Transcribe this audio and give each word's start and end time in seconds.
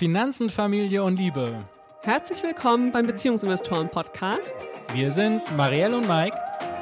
Finanzen, 0.00 0.48
Familie 0.48 1.04
und 1.04 1.18
Liebe. 1.18 1.62
Herzlich 2.04 2.42
willkommen 2.42 2.90
beim 2.90 3.06
Beziehungsinvestoren 3.06 3.90
Podcast. 3.90 4.66
Wir 4.94 5.10
sind 5.10 5.42
Marielle 5.58 5.94
und 5.94 6.08
Mike. 6.08 6.34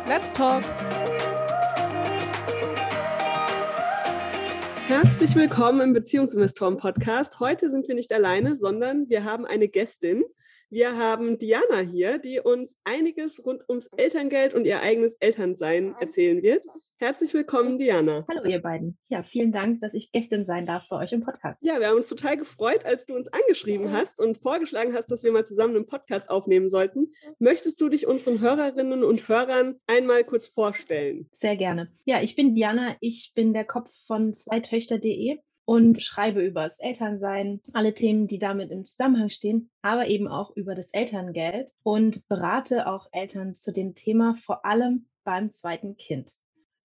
Let's 0.07 0.33
talk. 0.33 0.63
Herzlich 4.87 5.35
willkommen 5.35 5.81
im 5.81 5.93
Beziehungsinvestoren 5.95 6.77
Podcast. 6.77 7.41
Heute 7.41 7.69
sind 7.71 7.89
wir 7.89 7.97
nicht 7.97 8.13
alleine, 8.13 8.55
sondern 8.55 9.09
wir 9.09 9.25
haben 9.25 9.47
eine 9.47 9.67
Gästin. 9.67 10.23
Wir 10.71 10.97
haben 10.97 11.39
Diana 11.39 11.79
hier, 11.81 12.19
die 12.19 12.39
uns 12.39 12.77
einiges 12.85 13.45
rund 13.45 13.69
ums 13.69 13.89
Elterngeld 13.97 14.55
und 14.55 14.65
ihr 14.65 14.81
eigenes 14.81 15.15
Elternsein 15.15 15.97
erzählen 15.99 16.41
wird. 16.41 16.65
Herzlich 17.01 17.33
willkommen, 17.33 17.79
Diana. 17.79 18.27
Hallo, 18.29 18.43
ihr 18.45 18.61
beiden. 18.61 18.99
Ja, 19.09 19.23
vielen 19.23 19.53
Dank, 19.53 19.81
dass 19.81 19.95
ich 19.95 20.11
Gästin 20.11 20.45
sein 20.45 20.67
darf 20.67 20.89
bei 20.89 20.97
euch 20.97 21.13
im 21.13 21.21
Podcast. 21.21 21.63
Ja, 21.63 21.79
wir 21.79 21.87
haben 21.87 21.97
uns 21.99 22.09
total 22.09 22.37
gefreut, 22.37 22.85
als 22.85 23.07
du 23.07 23.15
uns 23.15 23.29
angeschrieben 23.29 23.93
hast 23.93 24.19
und 24.19 24.39
vorgeschlagen 24.39 24.93
hast, 24.95 25.09
dass 25.09 25.23
wir 25.23 25.31
mal 25.31 25.47
zusammen 25.47 25.77
einen 25.77 25.87
Podcast 25.87 26.29
aufnehmen 26.29 26.71
sollten. 26.71 27.13
Möchtest 27.39 27.81
du 27.81 27.89
dich 27.89 28.09
unseren 28.09 28.41
Hörerinnen 28.41 29.05
und 29.05 29.29
Hörern 29.29 29.77
einmal 29.87 30.25
kurz 30.25 30.49
vorstellen? 30.49 31.29
Sehr 31.31 31.57
gerne. 31.57 31.93
Ja, 32.05 32.21
ich 32.21 32.35
bin 32.35 32.57
Diana. 32.57 32.97
Ich 32.99 33.31
bin 33.33 33.53
der 33.53 33.65
Kopf 33.65 33.93
von 34.05 34.35
zweitöchter.de 34.35 35.39
und 35.67 36.03
schreibe 36.03 36.43
über 36.43 36.65
das 36.65 36.81
Elternsein, 36.81 37.61
alle 37.75 37.95
Themen, 37.95 38.27
die 38.27 38.41
damit 38.41 38.73
im 38.73 38.87
Zusammenhang 38.87 39.31
stehen, 39.31 39.71
aber 39.83 40.09
eben 40.09 40.27
auch 40.27 40.51
über 40.57 40.75
das 40.75 40.93
Elterngeld 40.93 41.71
und 41.85 42.27
berate 42.27 42.89
auch 42.89 43.07
Eltern 43.13 43.55
zu 43.55 43.73
dem 43.73 43.95
Thema, 43.95 44.35
vor 44.35 44.65
allem 44.65 45.07
beim 45.23 45.53
zweiten 45.53 45.97
Kind. 45.97 46.33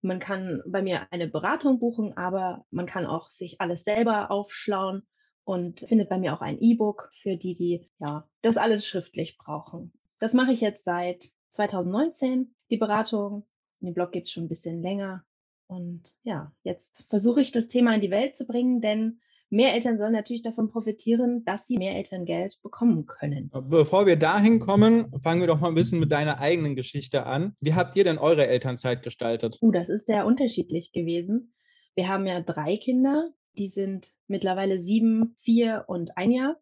Man 0.04 0.18
kann 0.18 0.62
bei 0.66 0.82
mir 0.82 1.10
eine 1.10 1.28
Beratung 1.28 1.78
buchen, 1.78 2.14
aber 2.14 2.66
man 2.70 2.84
kann 2.84 3.06
auch 3.06 3.30
sich 3.30 3.62
alles 3.62 3.84
selber 3.84 4.30
aufschlauen 4.30 5.02
und 5.44 5.80
findet 5.80 6.10
bei 6.10 6.18
mir 6.18 6.34
auch 6.34 6.42
ein 6.42 6.58
E-Book 6.58 7.08
für 7.14 7.36
die, 7.36 7.54
die 7.54 7.88
ja 7.98 8.28
das 8.42 8.58
alles 8.58 8.86
schriftlich 8.86 9.38
brauchen. 9.38 9.94
Das 10.18 10.34
mache 10.34 10.52
ich 10.52 10.60
jetzt 10.60 10.84
seit 10.84 11.24
2019, 11.48 12.54
die 12.68 12.76
Beratung. 12.76 13.46
Den 13.80 13.94
Blog 13.94 14.12
gibt 14.12 14.26
es 14.26 14.32
schon 14.32 14.44
ein 14.44 14.48
bisschen 14.48 14.82
länger. 14.82 15.24
Und 15.68 16.14
ja, 16.22 16.52
jetzt 16.64 17.04
versuche 17.08 17.40
ich 17.40 17.50
das 17.50 17.68
Thema 17.68 17.94
in 17.94 18.02
die 18.02 18.10
Welt 18.10 18.36
zu 18.36 18.46
bringen, 18.46 18.82
denn 18.82 19.22
mehr 19.50 19.74
Eltern 19.74 19.98
sollen 19.98 20.12
natürlich 20.12 20.42
davon 20.42 20.68
profitieren, 20.68 21.44
dass 21.44 21.66
sie 21.66 21.76
mehr 21.76 21.96
Elterngeld 21.96 22.60
bekommen 22.62 23.06
können. 23.06 23.50
Bevor 23.68 24.06
wir 24.06 24.16
dahin 24.16 24.58
kommen, 24.58 25.12
fangen 25.22 25.40
wir 25.40 25.46
doch 25.46 25.60
mal 25.60 25.68
ein 25.68 25.74
bisschen 25.74 26.00
mit 26.00 26.12
deiner 26.12 26.40
eigenen 26.40 26.74
Geschichte 26.76 27.26
an. 27.26 27.56
Wie 27.60 27.74
habt 27.74 27.96
ihr 27.96 28.04
denn 28.04 28.18
eure 28.18 28.46
Elternzeit 28.46 29.02
gestaltet? 29.02 29.58
Uh, 29.60 29.70
das 29.70 29.88
ist 29.88 30.06
sehr 30.06 30.26
unterschiedlich 30.26 30.92
gewesen. 30.92 31.54
Wir 31.94 32.08
haben 32.08 32.26
ja 32.26 32.40
drei 32.40 32.76
Kinder, 32.76 33.30
die 33.56 33.68
sind 33.68 34.10
mittlerweile 34.26 34.78
sieben, 34.78 35.34
vier 35.36 35.84
und 35.86 36.16
ein 36.16 36.32
Jahr. 36.32 36.56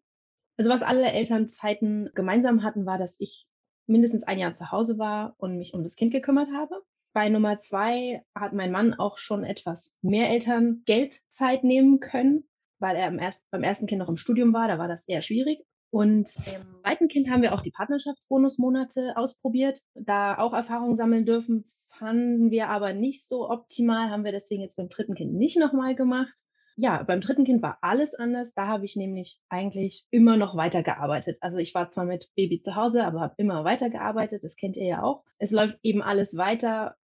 Also 0.57 0.69
was 0.69 0.83
alle 0.83 1.11
Elternzeiten 1.11 2.11
gemeinsam 2.13 2.63
hatten, 2.63 2.85
war, 2.85 2.97
dass 2.99 3.19
ich 3.19 3.47
mindestens 3.87 4.23
ein 4.23 4.39
Jahr 4.39 4.53
zu 4.53 4.71
Hause 4.71 4.97
war 4.97 5.35
und 5.37 5.57
mich 5.57 5.73
um 5.73 5.83
das 5.83 5.95
Kind 5.95 6.11
gekümmert 6.11 6.49
habe. 6.53 6.81
Bei 7.13 7.29
Nummer 7.29 7.57
zwei 7.57 8.23
hat 8.35 8.53
mein 8.53 8.71
Mann 8.71 8.93
auch 8.93 9.17
schon 9.17 9.43
etwas 9.43 9.95
mehr 10.01 10.29
Elterngeldzeit 10.29 11.63
nehmen 11.63 11.99
können, 11.99 12.47
weil 12.83 12.97
er 12.97 13.17
erst, 13.17 13.49
beim 13.49 13.63
ersten 13.63 13.87
Kind 13.87 13.99
noch 13.99 14.09
im 14.09 14.17
Studium 14.17 14.53
war. 14.53 14.67
Da 14.67 14.77
war 14.77 14.87
das 14.87 15.07
eher 15.07 15.23
schwierig. 15.23 15.65
Und 15.89 16.29
im 16.35 16.81
zweiten 16.81 17.07
Kind 17.07 17.31
haben 17.31 17.41
wir 17.41 17.53
auch 17.53 17.61
die 17.61 17.71
Partnerschaftsbonusmonate 17.71 19.13
ausprobiert, 19.15 19.81
da 19.93 20.37
auch 20.37 20.53
Erfahrungen 20.53 20.95
sammeln 20.95 21.25
dürfen, 21.25 21.65
fanden 21.85 22.51
wir 22.51 22.69
aber 22.69 22.93
nicht 22.93 23.27
so 23.27 23.49
optimal, 23.49 24.09
haben 24.09 24.25
wir 24.25 24.31
deswegen 24.31 24.63
jetzt 24.63 24.75
beim 24.75 24.89
dritten 24.89 25.15
Kind 25.15 25.33
nicht 25.33 25.57
nochmal 25.57 25.95
gemacht. 25.95 26.33
Ja, 26.75 27.03
beim 27.03 27.21
dritten 27.21 27.45
Kind 27.45 27.61
war 27.61 27.77
alles 27.81 28.15
anders. 28.15 28.55
Da 28.55 28.67
habe 28.67 28.85
ich 28.85 28.95
nämlich 28.95 29.39
eigentlich 29.47 30.07
immer 30.09 30.35
noch 30.37 30.57
weitergearbeitet. 30.57 31.37
Also 31.39 31.59
ich 31.59 31.75
war 31.75 31.89
zwar 31.89 32.05
mit 32.05 32.27
Baby 32.35 32.57
zu 32.57 32.75
Hause, 32.75 33.05
aber 33.05 33.21
habe 33.21 33.35
immer 33.37 33.63
weitergearbeitet. 33.63 34.43
Das 34.43 34.55
kennt 34.55 34.75
ihr 34.75 34.87
ja 34.87 35.03
auch. 35.03 35.23
Es 35.37 35.51
läuft 35.51 35.77
eben 35.83 36.01
alles 36.01 36.35
weiter 36.35 36.95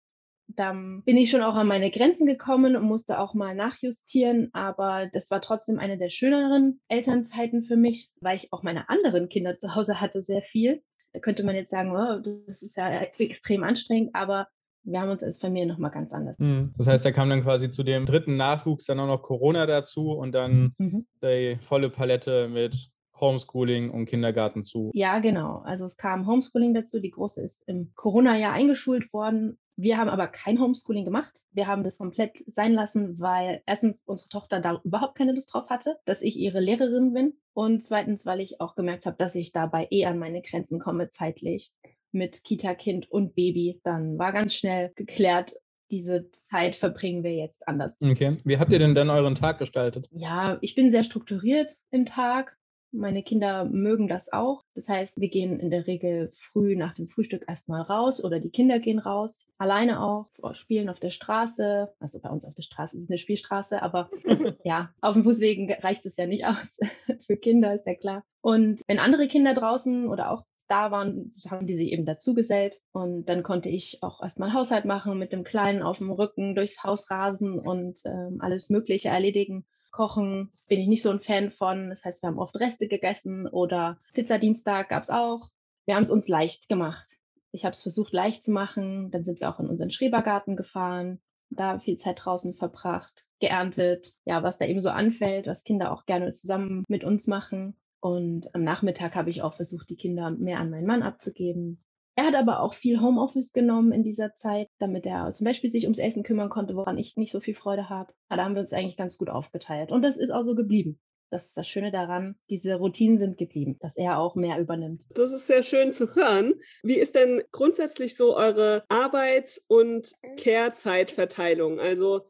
dann 0.48 1.02
bin 1.04 1.16
ich 1.16 1.30
schon 1.30 1.42
auch 1.42 1.54
an 1.54 1.66
meine 1.66 1.90
Grenzen 1.90 2.26
gekommen 2.26 2.74
und 2.74 2.84
musste 2.84 3.18
auch 3.18 3.34
mal 3.34 3.54
nachjustieren. 3.54 4.48
Aber 4.52 5.08
das 5.12 5.30
war 5.30 5.40
trotzdem 5.42 5.78
eine 5.78 5.98
der 5.98 6.08
schöneren 6.08 6.80
Elternzeiten 6.88 7.62
für 7.62 7.76
mich, 7.76 8.10
weil 8.20 8.36
ich 8.36 8.52
auch 8.52 8.62
meine 8.62 8.88
anderen 8.88 9.28
Kinder 9.28 9.58
zu 9.58 9.74
Hause 9.74 10.00
hatte 10.00 10.22
sehr 10.22 10.42
viel. 10.42 10.82
Da 11.12 11.20
könnte 11.20 11.44
man 11.44 11.54
jetzt 11.54 11.70
sagen, 11.70 11.92
oh, 11.92 12.20
das 12.46 12.62
ist 12.62 12.76
ja 12.76 13.00
extrem 13.18 13.62
anstrengend, 13.62 14.10
aber 14.14 14.48
wir 14.84 15.00
haben 15.00 15.10
uns 15.10 15.22
als 15.22 15.38
Familie 15.38 15.68
nochmal 15.68 15.90
ganz 15.90 16.12
anders. 16.12 16.36
Mhm. 16.38 16.72
Das 16.78 16.86
heißt, 16.86 17.04
da 17.04 17.12
kam 17.12 17.28
dann 17.28 17.42
quasi 17.42 17.70
zu 17.70 17.82
dem 17.82 18.06
dritten 18.06 18.36
Nachwuchs 18.36 18.84
dann 18.84 19.00
auch 19.00 19.06
noch 19.06 19.22
Corona 19.22 19.66
dazu 19.66 20.12
und 20.12 20.32
dann 20.32 20.74
mhm. 20.78 21.06
die 21.22 21.58
volle 21.60 21.90
Palette 21.90 22.48
mit 22.48 22.90
Homeschooling 23.20 23.90
und 23.90 24.06
Kindergarten 24.06 24.62
zu. 24.62 24.90
Ja, 24.94 25.18
genau. 25.18 25.62
Also 25.64 25.84
es 25.84 25.96
kam 25.96 26.26
Homeschooling 26.26 26.72
dazu. 26.72 27.00
Die 27.00 27.10
Große 27.10 27.42
ist 27.42 27.68
im 27.68 27.92
Corona-Jahr 27.96 28.52
eingeschult 28.52 29.12
worden 29.12 29.58
wir 29.78 29.96
haben 29.96 30.10
aber 30.10 30.26
kein 30.26 30.60
Homeschooling 30.60 31.04
gemacht. 31.04 31.40
Wir 31.52 31.68
haben 31.68 31.84
das 31.84 31.98
komplett 31.98 32.36
sein 32.46 32.74
lassen, 32.74 33.20
weil 33.20 33.62
erstens 33.64 34.02
unsere 34.04 34.28
Tochter 34.28 34.60
da 34.60 34.80
überhaupt 34.82 35.16
keine 35.16 35.32
Lust 35.32 35.54
drauf 35.54 35.70
hatte, 35.70 35.96
dass 36.04 36.20
ich 36.20 36.36
ihre 36.36 36.58
Lehrerin 36.58 37.12
bin. 37.12 37.34
Und 37.54 37.80
zweitens, 37.80 38.26
weil 38.26 38.40
ich 38.40 38.60
auch 38.60 38.74
gemerkt 38.74 39.06
habe, 39.06 39.16
dass 39.16 39.36
ich 39.36 39.52
dabei 39.52 39.86
eh 39.90 40.04
an 40.06 40.18
meine 40.18 40.42
Grenzen 40.42 40.80
komme 40.80 41.08
zeitlich 41.08 41.70
mit 42.10 42.42
Kita-Kind 42.42 43.08
und 43.08 43.36
Baby. 43.36 43.80
Dann 43.84 44.18
war 44.18 44.32
ganz 44.32 44.54
schnell 44.54 44.90
geklärt, 44.96 45.54
diese 45.92 46.28
Zeit 46.32 46.74
verbringen 46.74 47.22
wir 47.22 47.36
jetzt 47.36 47.68
anders. 47.68 48.00
Okay. 48.02 48.36
Wie 48.44 48.58
habt 48.58 48.72
ihr 48.72 48.80
denn 48.80 48.96
dann 48.96 49.10
euren 49.10 49.36
Tag 49.36 49.58
gestaltet? 49.58 50.08
Ja, 50.10 50.58
ich 50.60 50.74
bin 50.74 50.90
sehr 50.90 51.04
strukturiert 51.04 51.70
im 51.92 52.04
Tag. 52.04 52.57
Meine 52.90 53.22
Kinder 53.22 53.64
mögen 53.66 54.08
das 54.08 54.32
auch. 54.32 54.64
Das 54.74 54.88
heißt, 54.88 55.20
wir 55.20 55.28
gehen 55.28 55.60
in 55.60 55.70
der 55.70 55.86
Regel 55.86 56.30
früh 56.32 56.74
nach 56.74 56.94
dem 56.94 57.06
Frühstück 57.06 57.44
erstmal 57.46 57.82
raus 57.82 58.22
oder 58.24 58.40
die 58.40 58.50
Kinder 58.50 58.78
gehen 58.78 58.98
raus, 58.98 59.48
alleine 59.58 60.02
auch, 60.02 60.30
spielen 60.52 60.88
auf 60.88 60.98
der 60.98 61.10
Straße. 61.10 61.92
Also 62.00 62.18
bei 62.18 62.30
uns 62.30 62.44
auf 62.44 62.54
der 62.54 62.62
Straße 62.62 62.96
ist 62.96 63.04
es 63.04 63.10
eine 63.10 63.18
Spielstraße, 63.18 63.82
aber 63.82 64.10
ja, 64.64 64.92
auf 65.00 65.14
dem 65.14 65.24
Fußwegen 65.24 65.70
reicht 65.70 66.06
es 66.06 66.16
ja 66.16 66.26
nicht 66.26 66.46
aus. 66.46 66.78
Für 67.26 67.36
Kinder 67.36 67.74
ist 67.74 67.86
ja 67.86 67.94
klar. 67.94 68.24
Und 68.40 68.80
wenn 68.86 68.98
andere 68.98 69.28
Kinder 69.28 69.54
draußen 69.54 70.08
oder 70.08 70.30
auch 70.30 70.44
da 70.68 70.90
waren, 70.90 71.34
haben 71.48 71.66
die 71.66 71.74
sich 71.74 71.92
eben 71.92 72.06
dazugesellt. 72.06 72.80
Und 72.92 73.26
dann 73.26 73.42
konnte 73.42 73.68
ich 73.68 74.02
auch 74.02 74.22
erstmal 74.22 74.52
Haushalt 74.52 74.84
machen, 74.84 75.18
mit 75.18 75.32
dem 75.32 75.44
Kleinen 75.44 75.82
auf 75.82 75.98
dem 75.98 76.10
Rücken 76.10 76.54
durchs 76.54 76.84
Haus 76.84 77.10
rasen 77.10 77.58
und 77.58 78.00
ähm, 78.04 78.38
alles 78.40 78.70
Mögliche 78.70 79.08
erledigen. 79.08 79.66
Kochen 79.98 80.52
bin 80.68 80.78
ich 80.78 80.86
nicht 80.86 81.02
so 81.02 81.10
ein 81.10 81.18
Fan 81.18 81.50
von. 81.50 81.90
Das 81.90 82.04
heißt, 82.04 82.22
wir 82.22 82.28
haben 82.28 82.38
oft 82.38 82.54
Reste 82.54 82.86
gegessen 82.86 83.48
oder 83.48 83.98
Pizzadienstag 84.14 84.90
gab 84.90 85.02
es 85.02 85.10
auch. 85.10 85.50
Wir 85.86 85.96
haben 85.96 86.04
es 86.04 86.10
uns 86.10 86.28
leicht 86.28 86.68
gemacht. 86.68 87.18
Ich 87.50 87.64
habe 87.64 87.72
es 87.72 87.82
versucht 87.82 88.12
leicht 88.12 88.44
zu 88.44 88.52
machen. 88.52 89.10
Dann 89.10 89.24
sind 89.24 89.40
wir 89.40 89.50
auch 89.50 89.58
in 89.58 89.66
unseren 89.66 89.90
Schrebergarten 89.90 90.54
gefahren, 90.54 91.20
da 91.50 91.80
viel 91.80 91.96
Zeit 91.96 92.20
draußen 92.24 92.54
verbracht, 92.54 93.26
geerntet, 93.40 94.12
ja, 94.24 94.44
was 94.44 94.58
da 94.58 94.66
eben 94.66 94.78
so 94.78 94.90
anfällt, 94.90 95.48
was 95.48 95.64
Kinder 95.64 95.90
auch 95.90 96.06
gerne 96.06 96.30
zusammen 96.30 96.84
mit 96.86 97.02
uns 97.02 97.26
machen. 97.26 97.76
Und 97.98 98.54
am 98.54 98.62
Nachmittag 98.62 99.16
habe 99.16 99.30
ich 99.30 99.42
auch 99.42 99.54
versucht, 99.54 99.90
die 99.90 99.96
Kinder 99.96 100.30
mehr 100.30 100.60
an 100.60 100.70
meinen 100.70 100.86
Mann 100.86 101.02
abzugeben. 101.02 101.84
Er 102.18 102.26
hat 102.26 102.34
aber 102.34 102.62
auch 102.62 102.74
viel 102.74 103.00
Homeoffice 103.00 103.52
genommen 103.52 103.92
in 103.92 104.02
dieser 104.02 104.34
Zeit, 104.34 104.68
damit 104.80 105.06
er 105.06 105.30
zum 105.30 105.44
Beispiel 105.44 105.70
sich 105.70 105.84
ums 105.84 106.00
Essen 106.00 106.24
kümmern 106.24 106.48
konnte, 106.48 106.74
woran 106.74 106.98
ich 106.98 107.16
nicht 107.16 107.30
so 107.30 107.38
viel 107.38 107.54
Freude 107.54 107.88
habe. 107.88 108.12
Aber 108.28 108.38
da 108.38 108.44
haben 108.44 108.56
wir 108.56 108.60
uns 108.60 108.72
eigentlich 108.72 108.96
ganz 108.96 109.18
gut 109.18 109.30
aufgeteilt. 109.30 109.92
Und 109.92 110.02
das 110.02 110.18
ist 110.18 110.32
auch 110.32 110.42
so 110.42 110.56
geblieben. 110.56 110.98
Das 111.30 111.46
ist 111.46 111.56
das 111.56 111.68
Schöne 111.68 111.92
daran, 111.92 112.34
diese 112.50 112.74
Routinen 112.74 113.18
sind 113.18 113.38
geblieben, 113.38 113.76
dass 113.78 113.96
er 113.96 114.18
auch 114.18 114.34
mehr 114.34 114.58
übernimmt. 114.58 115.04
Das 115.10 115.32
ist 115.32 115.46
sehr 115.46 115.62
schön 115.62 115.92
zu 115.92 116.12
hören. 116.16 116.54
Wie 116.82 116.98
ist 116.98 117.14
denn 117.14 117.40
grundsätzlich 117.52 118.16
so 118.16 118.36
eure 118.36 118.82
Arbeits- 118.88 119.64
und 119.68 120.12
Care-Zeitverteilung? 120.38 121.78
Also 121.78 122.22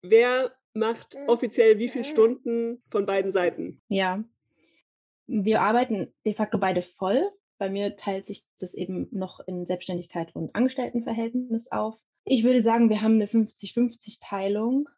wer 0.00 0.52
macht 0.72 1.18
offiziell 1.26 1.78
wie 1.78 1.90
viele 1.90 2.04
Stunden 2.04 2.82
von 2.90 3.04
beiden 3.04 3.30
Seiten? 3.30 3.82
Ja, 3.88 4.24
wir 5.26 5.60
arbeiten 5.60 6.14
de 6.24 6.32
facto 6.32 6.56
beide 6.56 6.80
voll. 6.80 7.30
Bei 7.58 7.70
mir 7.70 7.96
teilt 7.96 8.26
sich 8.26 8.44
das 8.58 8.74
eben 8.74 9.08
noch 9.10 9.40
in 9.40 9.66
Selbstständigkeit 9.66 10.34
und 10.34 10.54
Angestelltenverhältnis 10.54 11.70
auf. 11.70 11.98
Ich 12.24 12.42
würde 12.42 12.62
sagen, 12.62 12.88
wir 12.88 13.02
haben 13.02 13.14
eine 13.14 13.26
50-50-Teilung. 13.26 14.88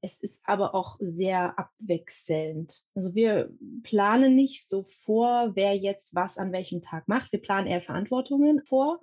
Es 0.00 0.22
ist 0.22 0.42
aber 0.44 0.74
auch 0.74 0.96
sehr 1.00 1.58
abwechselnd. 1.58 2.82
Also 2.94 3.14
wir 3.14 3.50
planen 3.82 4.34
nicht 4.34 4.68
so 4.68 4.82
vor, 4.82 5.52
wer 5.54 5.76
jetzt 5.76 6.14
was 6.14 6.38
an 6.38 6.52
welchem 6.52 6.82
Tag 6.82 7.08
macht. 7.08 7.32
Wir 7.32 7.40
planen 7.40 7.66
eher 7.66 7.80
Verantwortungen 7.80 8.62
vor. 8.62 9.00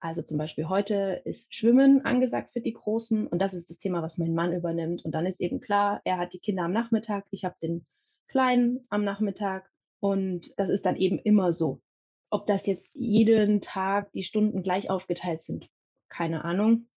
Also 0.00 0.22
zum 0.22 0.36
Beispiel 0.38 0.68
heute 0.68 1.22
ist 1.24 1.54
Schwimmen 1.54 2.04
angesagt 2.04 2.50
für 2.50 2.60
die 2.60 2.74
Großen 2.74 3.26
und 3.26 3.38
das 3.40 3.54
ist 3.54 3.70
das 3.70 3.78
Thema, 3.78 4.02
was 4.02 4.18
mein 4.18 4.34
Mann 4.34 4.52
übernimmt. 4.52 5.04
Und 5.04 5.12
dann 5.12 5.26
ist 5.26 5.40
eben 5.40 5.60
klar, 5.60 6.00
er 6.04 6.18
hat 6.18 6.32
die 6.32 6.38
Kinder 6.38 6.64
am 6.64 6.72
Nachmittag, 6.72 7.24
ich 7.30 7.44
habe 7.44 7.56
den 7.62 7.86
Kleinen 8.28 8.84
am 8.88 9.04
Nachmittag 9.04 9.70
und 10.00 10.58
das 10.58 10.68
ist 10.68 10.84
dann 10.86 10.96
eben 10.96 11.18
immer 11.18 11.52
so. 11.52 11.80
Ob 12.30 12.46
das 12.46 12.66
jetzt 12.66 12.94
jeden 12.96 13.60
Tag 13.60 14.12
die 14.12 14.22
Stunden 14.22 14.62
gleich 14.62 14.90
aufgeteilt 14.90 15.40
sind, 15.40 15.68
keine 16.08 16.44
Ahnung. 16.44 16.88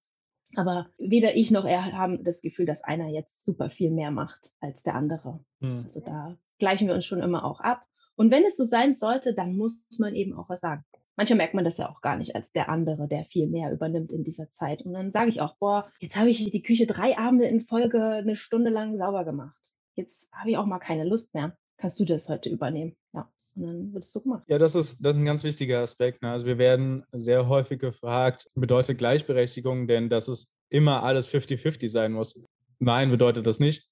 Aber 0.55 0.87
weder 0.97 1.35
ich 1.35 1.51
noch 1.51 1.65
er 1.65 1.93
haben 1.93 2.23
das 2.23 2.41
Gefühl, 2.41 2.65
dass 2.65 2.83
einer 2.83 3.07
jetzt 3.07 3.45
super 3.45 3.69
viel 3.69 3.91
mehr 3.91 4.09
macht 4.09 4.53
als 4.59 4.83
der 4.83 4.95
andere. 4.95 5.43
Hm. 5.61 5.83
Also 5.83 5.99
da 5.99 6.37
gleichen 6.57 6.87
wir 6.87 6.95
uns 6.95 7.05
schon 7.05 7.21
immer 7.21 7.45
auch 7.45 7.59
ab. 7.59 7.85
Und 8.15 8.31
wenn 8.31 8.43
es 8.43 8.57
so 8.57 8.63
sein 8.63 8.91
sollte, 8.91 9.33
dann 9.33 9.55
muss 9.55 9.81
man 9.97 10.15
eben 10.15 10.33
auch 10.33 10.49
was 10.49 10.61
sagen. 10.61 10.83
Manchmal 11.15 11.37
merkt 11.37 11.53
man 11.53 11.65
das 11.65 11.77
ja 11.77 11.89
auch 11.89 12.01
gar 12.01 12.15
nicht 12.15 12.35
als 12.35 12.51
der 12.51 12.69
andere, 12.69 13.07
der 13.07 13.25
viel 13.25 13.47
mehr 13.47 13.71
übernimmt 13.71 14.11
in 14.11 14.23
dieser 14.23 14.49
Zeit. 14.49 14.81
Und 14.81 14.93
dann 14.93 15.11
sage 15.11 15.29
ich 15.29 15.41
auch, 15.41 15.57
boah, 15.57 15.91
jetzt 15.99 16.17
habe 16.17 16.29
ich 16.29 16.49
die 16.49 16.61
Küche 16.61 16.87
drei 16.87 17.17
Abende 17.17 17.45
in 17.45 17.61
Folge 17.61 18.01
eine 18.01 18.35
Stunde 18.35 18.69
lang 18.69 18.97
sauber 18.97 19.25
gemacht. 19.25 19.57
Jetzt 19.95 20.31
habe 20.31 20.51
ich 20.51 20.57
auch 20.57 20.65
mal 20.65 20.79
keine 20.79 21.03
Lust 21.03 21.33
mehr. 21.33 21.57
Kannst 21.77 21.99
du 21.99 22.05
das 22.05 22.29
heute 22.29 22.49
übernehmen? 22.49 22.95
Ja. 23.13 23.29
Und 23.59 23.67
dann 23.67 23.93
wird 23.93 24.03
es 24.03 24.11
so 24.11 24.21
gemacht. 24.21 24.43
Ja, 24.47 24.57
das 24.57 24.73
ist, 24.75 24.97
das 25.01 25.15
ist 25.15 25.21
ein 25.21 25.25
ganz 25.25 25.43
wichtiger 25.43 25.81
Aspekt. 25.81 26.21
Ne? 26.21 26.31
Also 26.31 26.45
wir 26.45 26.57
werden 26.57 27.03
sehr 27.11 27.49
häufig 27.49 27.79
gefragt, 27.79 28.49
bedeutet 28.55 28.97
Gleichberechtigung 28.97 29.87
denn, 29.87 30.09
dass 30.09 30.29
es 30.29 30.47
immer 30.69 31.03
alles 31.03 31.27
50-50 31.27 31.89
sein 31.89 32.13
muss? 32.13 32.39
Nein, 32.79 33.11
bedeutet 33.11 33.45
das 33.45 33.59
nicht. 33.59 33.89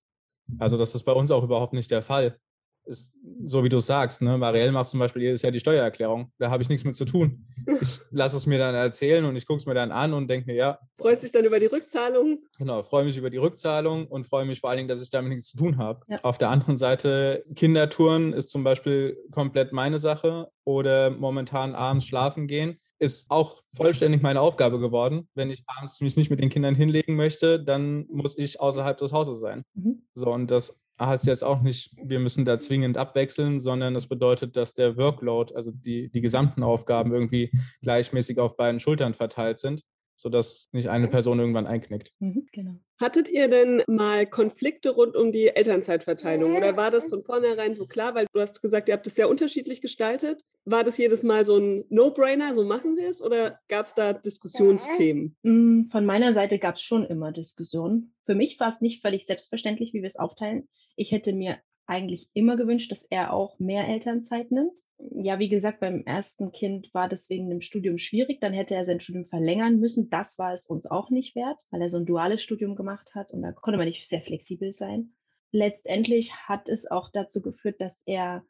Also 0.57 0.77
das 0.77 0.95
ist 0.95 1.03
bei 1.03 1.11
uns 1.11 1.31
auch 1.31 1.43
überhaupt 1.43 1.73
nicht 1.73 1.91
der 1.91 2.01
Fall 2.01 2.39
ist 2.88 3.13
so, 3.45 3.63
wie 3.63 3.69
du 3.69 3.80
sagst. 3.80 4.22
Ne? 4.22 4.38
Marielle 4.38 4.72
macht 4.72 4.89
zum 4.89 5.00
Beispiel 5.00 5.22
jedes 5.22 5.42
Jahr 5.42 5.51
die 5.51 5.60
Steuererklärung. 5.60 6.31
Da 6.39 6.50
habe 6.50 6.63
ich 6.63 6.69
nichts 6.69 6.84
mit 6.84 6.95
zu 6.95 7.06
tun. 7.06 7.45
Ich 7.81 8.00
lasse 8.12 8.38
es 8.38 8.48
mir 8.48 8.57
dann 8.57 8.75
erzählen 8.75 9.25
und 9.25 9.36
ich 9.36 9.45
gucke 9.45 9.60
es 9.60 9.66
mir 9.66 9.74
dann 9.74 9.92
an 9.92 10.13
und 10.13 10.28
denke 10.28 10.48
mir, 10.48 10.56
ja. 10.56 10.80
Freust 11.00 11.24
dich 11.24 11.31
dann 11.31 11.45
über 11.45 11.60
die 11.60 11.66
Rückzahlung? 11.66 12.39
Genau, 12.57 12.84
freue 12.84 13.06
mich 13.06 13.18
über 13.18 13.30
die 13.30 13.38
Rückzahlung 13.38 14.07
und 14.07 14.25
freue 14.25 14.45
mich 14.45 14.62
vor 14.62 14.69
allen 14.69 14.78
Dingen, 14.78 14.89
dass 14.89 15.01
ich 15.01 15.10
damit 15.10 15.30
nichts 15.30 15.50
zu 15.50 15.57
tun 15.57 15.78
habe. 15.78 16.01
Ja. 16.07 16.19
Auf 16.24 16.38
der 16.38 16.50
anderen 16.50 16.78
Seite, 16.78 17.44
Kindertouren 17.56 18.34
ist 18.34 18.50
zum 18.50 18.63
Beispiel 18.63 19.18
komplett 19.31 19.74
meine 19.74 20.00
Sache 20.00 20.50
oder 20.63 21.10
momentan 21.10 21.75
abends 21.75 22.06
schlafen 22.06 22.48
gehen 22.48 22.80
ist 23.00 23.30
auch 23.30 23.62
vollständig 23.75 24.22
meine 24.22 24.42
Aufgabe 24.42 24.80
geworden. 24.80 25.28
Wenn 25.36 25.50
ich 25.50 25.63
abends 25.68 26.01
mich 26.01 26.18
nicht 26.18 26.30
mit 26.30 26.39
den 26.39 26.50
Kindern 26.50 26.75
hinlegen 26.75 27.16
möchte, 27.16 27.63
dann 27.63 28.07
muss 28.10 28.38
ich 28.38 28.60
außerhalb 28.60 28.98
des 28.98 29.13
Hauses 29.13 29.39
sein. 29.39 29.63
Mhm. 29.75 30.04
So, 30.16 30.31
und 30.31 30.50
das 30.50 30.75
heißt 30.99 31.25
jetzt 31.25 31.44
auch 31.44 31.61
nicht, 31.61 31.95
wir 32.01 32.19
müssen 32.19 32.45
da 32.45 32.59
zwingend 32.59 32.97
abwechseln, 32.97 33.59
sondern 33.59 33.94
das 33.94 34.07
bedeutet, 34.07 34.55
dass 34.55 34.73
der 34.73 34.97
Workload, 34.97 35.53
also 35.55 35.71
die, 35.71 36.09
die 36.09 36.21
gesamten 36.21 36.63
Aufgaben 36.63 37.13
irgendwie 37.13 37.51
gleichmäßig 37.81 38.39
auf 38.39 38.57
beiden 38.57 38.79
Schultern 38.79 39.13
verteilt 39.13 39.59
sind 39.59 39.83
sodass 40.17 40.69
nicht 40.71 40.89
eine 40.89 41.07
Person 41.07 41.39
irgendwann 41.39 41.67
einknickt. 41.67 42.13
Mhm, 42.19 42.47
genau. 42.51 42.79
Hattet 42.99 43.27
ihr 43.29 43.47
denn 43.47 43.83
mal 43.88 44.25
Konflikte 44.25 44.89
rund 44.89 45.15
um 45.15 45.31
die 45.31 45.49
Elternzeitverteilung 45.49 46.55
oder 46.55 46.75
war 46.77 46.89
das 46.89 47.07
von 47.07 47.23
vornherein 47.23 47.75
so 47.75 47.85
klar? 47.85 48.15
Weil 48.15 48.25
du 48.33 48.39
hast 48.39 48.61
gesagt, 48.61 48.89
ihr 48.89 48.95
habt 48.95 49.05
es 49.05 49.13
sehr 49.13 49.29
unterschiedlich 49.29 49.81
gestaltet. 49.81 50.41
War 50.65 50.83
das 50.83 50.97
jedes 50.97 51.21
Mal 51.21 51.45
so 51.45 51.57
ein 51.57 51.85
No-Brainer, 51.89 52.55
so 52.55 52.63
machen 52.63 52.97
wir 52.97 53.09
es 53.09 53.21
oder 53.21 53.59
gab 53.67 53.85
es 53.85 53.94
da 53.94 54.13
Diskussionsthemen? 54.13 55.35
Mm, 55.44 55.83
von 55.85 56.05
meiner 56.05 56.33
Seite 56.33 56.57
gab 56.57 56.75
es 56.75 56.81
schon 56.81 57.05
immer 57.05 57.31
Diskussionen. 57.31 58.15
Für 58.25 58.33
mich 58.33 58.59
war 58.59 58.69
es 58.69 58.81
nicht 58.81 59.01
völlig 59.01 59.25
selbstverständlich, 59.27 59.93
wie 59.93 60.01
wir 60.01 60.07
es 60.07 60.17
aufteilen. 60.17 60.67
Ich 60.95 61.11
hätte 61.11 61.33
mir 61.33 61.59
eigentlich 61.88 62.30
immer 62.34 62.57
gewünscht, 62.57 62.92
dass 62.92 63.04
er 63.04 63.34
auch 63.34 63.57
mehr 63.60 63.88
Elternzeit 63.88 64.51
nimmt 64.51 64.78
ja, 65.00 65.38
wie 65.38 65.50
gesagt, 65.50 65.80
beim 65.80 66.04
ersten 66.06 66.51
Kind 66.51 66.94
war 66.94 67.07
das 67.07 67.30
wegen 67.30 67.50
dem 67.50 67.62
Studium 67.62 67.98
schwierig. 67.98 68.42
Dann 68.42 68.54
hätte 68.54 68.75
er 68.75 68.86
sein 68.86 69.00
Studium 69.00 69.25
verlängern 69.25 69.80
müssen. 69.80 70.10
Das 70.10 70.39
war 70.39 70.54
es 70.54 70.68
uns 70.68 70.86
auch 70.86 71.10
nicht 71.10 71.36
wert, 71.36 71.57
weil 71.69 71.81
er 71.81 71.89
so 71.89 71.98
ein 71.98 72.06
duales 72.06 72.42
Studium 72.42 72.75
gemacht 72.75 73.13
hat 73.13 73.31
und 73.31 73.42
da 73.44 73.51
konnte 73.51 73.78
man 73.78 73.88
nicht 73.88 74.07
sehr 74.07 74.22
flexibel 74.22 74.74
sein. 74.74 75.13
Letztendlich 75.51 76.34
hat 76.36 76.68
es 76.68 76.89
auch 76.89 77.10
dazu 77.12 77.42
geführt, 77.42 77.80
dass 77.80 78.04
er 78.06 78.44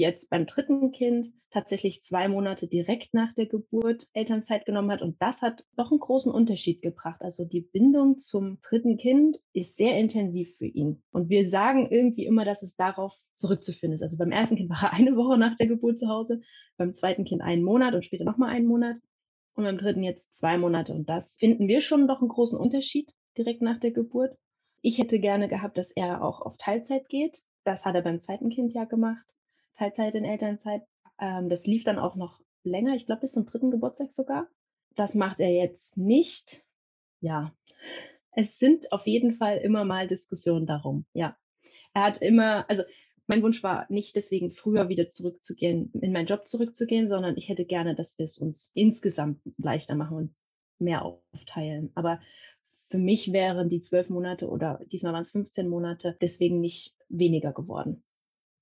jetzt 0.00 0.30
beim 0.30 0.46
dritten 0.46 0.90
Kind 0.90 1.28
tatsächlich 1.50 2.02
zwei 2.02 2.28
Monate 2.28 2.66
direkt 2.66 3.12
nach 3.12 3.32
der 3.34 3.46
Geburt 3.46 4.06
Elternzeit 4.12 4.64
genommen 4.64 4.90
hat. 4.90 5.02
Und 5.02 5.20
das 5.20 5.42
hat 5.42 5.64
doch 5.76 5.90
einen 5.90 6.00
großen 6.00 6.32
Unterschied 6.32 6.80
gebracht. 6.82 7.20
Also 7.20 7.44
die 7.44 7.60
Bindung 7.60 8.18
zum 8.18 8.58
dritten 8.60 8.96
Kind 8.96 9.38
ist 9.52 9.76
sehr 9.76 9.96
intensiv 9.98 10.56
für 10.56 10.66
ihn. 10.66 11.02
Und 11.10 11.28
wir 11.28 11.48
sagen 11.48 11.88
irgendwie 11.90 12.24
immer, 12.24 12.44
dass 12.44 12.62
es 12.62 12.76
darauf 12.76 13.16
zurückzufinden 13.34 13.94
ist. 13.94 14.02
Also 14.02 14.16
beim 14.16 14.32
ersten 14.32 14.56
Kind 14.56 14.70
war 14.70 14.82
er 14.82 14.92
eine 14.94 15.16
Woche 15.16 15.38
nach 15.38 15.56
der 15.56 15.66
Geburt 15.66 15.98
zu 15.98 16.08
Hause, 16.08 16.40
beim 16.76 16.92
zweiten 16.92 17.24
Kind 17.24 17.42
einen 17.42 17.62
Monat 17.62 17.94
und 17.94 18.04
später 18.04 18.24
nochmal 18.24 18.50
einen 18.50 18.66
Monat. 18.66 18.96
Und 19.54 19.64
beim 19.64 19.78
dritten 19.78 20.02
jetzt 20.02 20.32
zwei 20.32 20.56
Monate. 20.56 20.94
Und 20.94 21.08
das 21.08 21.36
finden 21.38 21.68
wir 21.68 21.80
schon 21.80 22.08
doch 22.08 22.20
einen 22.20 22.28
großen 22.28 22.58
Unterschied 22.58 23.12
direkt 23.36 23.62
nach 23.62 23.78
der 23.78 23.90
Geburt. 23.90 24.36
Ich 24.82 24.98
hätte 24.98 25.18
gerne 25.18 25.48
gehabt, 25.48 25.76
dass 25.76 25.90
er 25.90 26.24
auch 26.24 26.40
auf 26.40 26.56
Teilzeit 26.56 27.08
geht. 27.08 27.42
Das 27.64 27.84
hat 27.84 27.94
er 27.94 28.02
beim 28.02 28.20
zweiten 28.20 28.48
Kind 28.48 28.72
ja 28.72 28.84
gemacht. 28.84 29.26
Teilzeit 29.80 30.14
in 30.14 30.26
Elternzeit. 30.26 30.82
Ähm, 31.18 31.48
das 31.48 31.66
lief 31.66 31.84
dann 31.84 31.98
auch 31.98 32.14
noch 32.14 32.40
länger, 32.64 32.94
ich 32.94 33.06
glaube 33.06 33.22
bis 33.22 33.32
zum 33.32 33.46
dritten 33.46 33.70
Geburtstag 33.70 34.12
sogar. 34.12 34.46
Das 34.94 35.14
macht 35.14 35.40
er 35.40 35.50
jetzt 35.50 35.96
nicht. 35.96 36.64
Ja, 37.20 37.54
es 38.32 38.58
sind 38.58 38.92
auf 38.92 39.06
jeden 39.06 39.32
Fall 39.32 39.56
immer 39.56 39.84
mal 39.84 40.06
Diskussionen 40.06 40.66
darum. 40.66 41.06
Ja, 41.14 41.36
er 41.94 42.02
hat 42.02 42.20
immer, 42.20 42.68
also 42.68 42.82
mein 43.26 43.42
Wunsch 43.42 43.62
war 43.62 43.86
nicht 43.88 44.16
deswegen 44.16 44.50
früher 44.50 44.90
wieder 44.90 45.08
zurückzugehen, 45.08 45.90
in 45.94 46.12
meinen 46.12 46.26
Job 46.26 46.46
zurückzugehen, 46.46 47.08
sondern 47.08 47.38
ich 47.38 47.48
hätte 47.48 47.64
gerne, 47.64 47.94
dass 47.94 48.18
wir 48.18 48.24
es 48.24 48.36
uns 48.36 48.72
insgesamt 48.74 49.40
leichter 49.56 49.94
machen 49.94 50.16
und 50.16 50.34
mehr 50.78 51.04
aufteilen. 51.04 51.90
Aber 51.94 52.20
für 52.88 52.98
mich 52.98 53.32
wären 53.32 53.70
die 53.70 53.80
zwölf 53.80 54.10
Monate 54.10 54.48
oder 54.48 54.84
diesmal 54.92 55.14
waren 55.14 55.22
es 55.22 55.30
15 55.30 55.68
Monate 55.68 56.18
deswegen 56.20 56.60
nicht 56.60 56.94
weniger 57.08 57.52
geworden. 57.52 58.02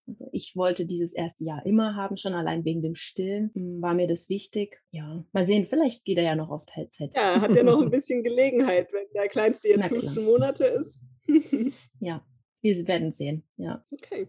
Also 0.09 0.29
ich 0.33 0.57
wollte 0.57 0.87
dieses 0.87 1.13
erste 1.13 1.45
Jahr 1.45 1.65
immer 1.67 1.95
haben, 1.95 2.17
schon 2.17 2.35
allein 2.35 2.65
wegen 2.65 2.83
dem 2.83 2.95
Stillen 2.95 3.51
hm, 3.55 3.83
war 3.83 3.95
mir 3.95 4.09
das 4.09 4.29
wichtig. 4.29 4.81
Ja, 4.91 5.25
mal 5.33 5.45
sehen, 5.45 5.67
vielleicht 5.67 6.05
geht 6.05 6.19
er 6.19 6.25
ja 6.25 6.37
noch 6.37 6.51
auf 6.51 6.65
Teilzeit. 6.65 7.11
Ja, 7.15 7.41
hat 7.41 7.55
ja 7.55 7.63
noch 7.63 7.81
ein 7.83 7.91
bisschen 7.91 8.23
Gelegenheit, 8.23 8.93
wenn 8.93 9.07
der 9.15 9.29
Kleinste 9.29 9.69
jetzt 9.69 9.87
15 9.87 10.25
Monate 10.25 10.65
ist. 10.65 11.01
ja, 12.01 12.25
wir 12.63 12.87
werden 12.87 13.13
sehen, 13.13 13.45
ja. 13.57 13.85
Okay. 13.93 14.29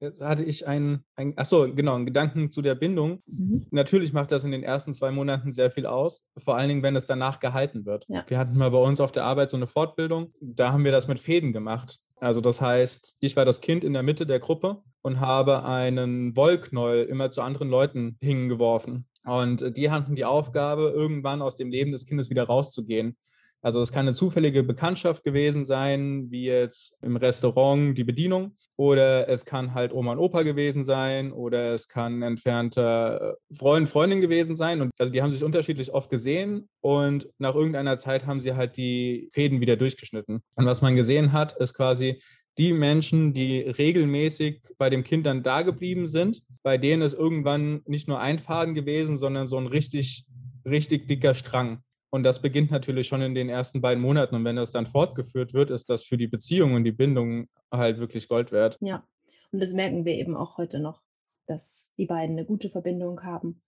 Jetzt 0.00 0.20
hatte 0.20 0.44
ich 0.44 0.66
einen, 0.66 1.04
ein, 1.16 1.36
achso, 1.36 1.72
genau, 1.74 1.94
einen 1.94 2.06
Gedanken 2.06 2.50
zu 2.50 2.62
der 2.62 2.74
Bindung. 2.74 3.22
Mhm. 3.26 3.66
Natürlich 3.70 4.12
macht 4.12 4.32
das 4.32 4.44
in 4.44 4.50
den 4.50 4.62
ersten 4.62 4.94
zwei 4.94 5.10
Monaten 5.10 5.52
sehr 5.52 5.70
viel 5.70 5.86
aus, 5.86 6.24
vor 6.38 6.56
allen 6.56 6.68
Dingen, 6.68 6.82
wenn 6.82 6.96
es 6.96 7.06
danach 7.06 7.40
gehalten 7.40 7.86
wird. 7.86 8.06
Ja. 8.08 8.24
Wir 8.26 8.38
hatten 8.38 8.56
mal 8.56 8.70
bei 8.70 8.78
uns 8.78 9.00
auf 9.00 9.12
der 9.12 9.24
Arbeit 9.24 9.50
so 9.50 9.56
eine 9.56 9.66
Fortbildung, 9.66 10.32
da 10.40 10.72
haben 10.72 10.84
wir 10.84 10.92
das 10.92 11.08
mit 11.08 11.20
Fäden 11.20 11.52
gemacht. 11.52 11.98
Also 12.16 12.40
das 12.40 12.60
heißt, 12.60 13.16
ich 13.20 13.36
war 13.36 13.44
das 13.44 13.60
Kind 13.60 13.84
in 13.84 13.92
der 13.92 14.02
Mitte 14.02 14.26
der 14.26 14.38
Gruppe 14.38 14.82
und 15.02 15.20
habe 15.20 15.64
einen 15.64 16.34
Wollknäuel 16.36 17.04
immer 17.04 17.30
zu 17.30 17.42
anderen 17.42 17.68
Leuten 17.68 18.16
hingeworfen. 18.20 19.06
Und 19.24 19.76
die 19.76 19.90
hatten 19.90 20.14
die 20.14 20.24
Aufgabe, 20.24 20.92
irgendwann 20.94 21.42
aus 21.42 21.56
dem 21.56 21.70
Leben 21.70 21.92
des 21.92 22.06
Kindes 22.06 22.30
wieder 22.30 22.44
rauszugehen. 22.44 23.16
Also 23.64 23.80
es 23.80 23.92
kann 23.92 24.06
eine 24.06 24.14
zufällige 24.14 24.62
Bekanntschaft 24.62 25.24
gewesen 25.24 25.64
sein, 25.64 26.30
wie 26.30 26.44
jetzt 26.44 26.94
im 27.00 27.16
Restaurant 27.16 27.96
die 27.96 28.04
Bedienung, 28.04 28.54
oder 28.76 29.26
es 29.26 29.46
kann 29.46 29.72
halt 29.72 29.94
Oma 29.94 30.12
und 30.12 30.18
Opa 30.18 30.42
gewesen 30.42 30.84
sein, 30.84 31.32
oder 31.32 31.72
es 31.72 31.88
kann 31.88 32.20
entfernter 32.20 33.38
Freund, 33.56 33.88
Freundin 33.88 34.20
gewesen 34.20 34.54
sein. 34.54 34.82
Und 34.82 34.90
also 34.98 35.10
die 35.10 35.22
haben 35.22 35.32
sich 35.32 35.42
unterschiedlich 35.42 35.94
oft 35.94 36.10
gesehen 36.10 36.68
und 36.82 37.26
nach 37.38 37.54
irgendeiner 37.54 37.96
Zeit 37.96 38.26
haben 38.26 38.38
sie 38.38 38.54
halt 38.54 38.76
die 38.76 39.30
Fäden 39.32 39.62
wieder 39.62 39.76
durchgeschnitten. 39.76 40.42
Und 40.56 40.66
was 40.66 40.82
man 40.82 40.94
gesehen 40.94 41.32
hat, 41.32 41.54
ist 41.54 41.72
quasi, 41.72 42.20
die 42.58 42.74
Menschen, 42.74 43.32
die 43.32 43.60
regelmäßig 43.60 44.60
bei 44.76 44.90
dem 44.90 45.04
Kind 45.04 45.24
dann 45.26 45.42
da 45.42 45.62
geblieben 45.62 46.06
sind, 46.06 46.42
bei 46.62 46.76
denen 46.76 47.02
ist 47.02 47.14
irgendwann 47.14 47.80
nicht 47.86 48.08
nur 48.08 48.20
ein 48.20 48.38
Faden 48.38 48.74
gewesen, 48.74 49.16
sondern 49.16 49.46
so 49.46 49.56
ein 49.56 49.66
richtig, 49.66 50.26
richtig 50.66 51.08
dicker 51.08 51.34
Strang. 51.34 51.83
Und 52.14 52.22
das 52.22 52.40
beginnt 52.40 52.70
natürlich 52.70 53.08
schon 53.08 53.22
in 53.22 53.34
den 53.34 53.48
ersten 53.48 53.80
beiden 53.80 54.00
Monaten. 54.00 54.36
Und 54.36 54.44
wenn 54.44 54.54
das 54.54 54.70
dann 54.70 54.86
fortgeführt 54.86 55.52
wird, 55.52 55.72
ist 55.72 55.90
das 55.90 56.04
für 56.04 56.16
die 56.16 56.28
Beziehung 56.28 56.74
und 56.74 56.84
die 56.84 56.92
Bindung 56.92 57.48
halt 57.72 57.98
wirklich 57.98 58.28
Gold 58.28 58.52
wert. 58.52 58.78
Ja, 58.80 59.04
und 59.50 59.58
das 59.58 59.72
merken 59.72 60.04
wir 60.04 60.14
eben 60.14 60.36
auch 60.36 60.56
heute 60.56 60.78
noch, 60.78 61.02
dass 61.48 61.92
die 61.98 62.06
beiden 62.06 62.38
eine 62.38 62.46
gute 62.46 62.70
Verbindung 62.70 63.24
haben. 63.24 63.62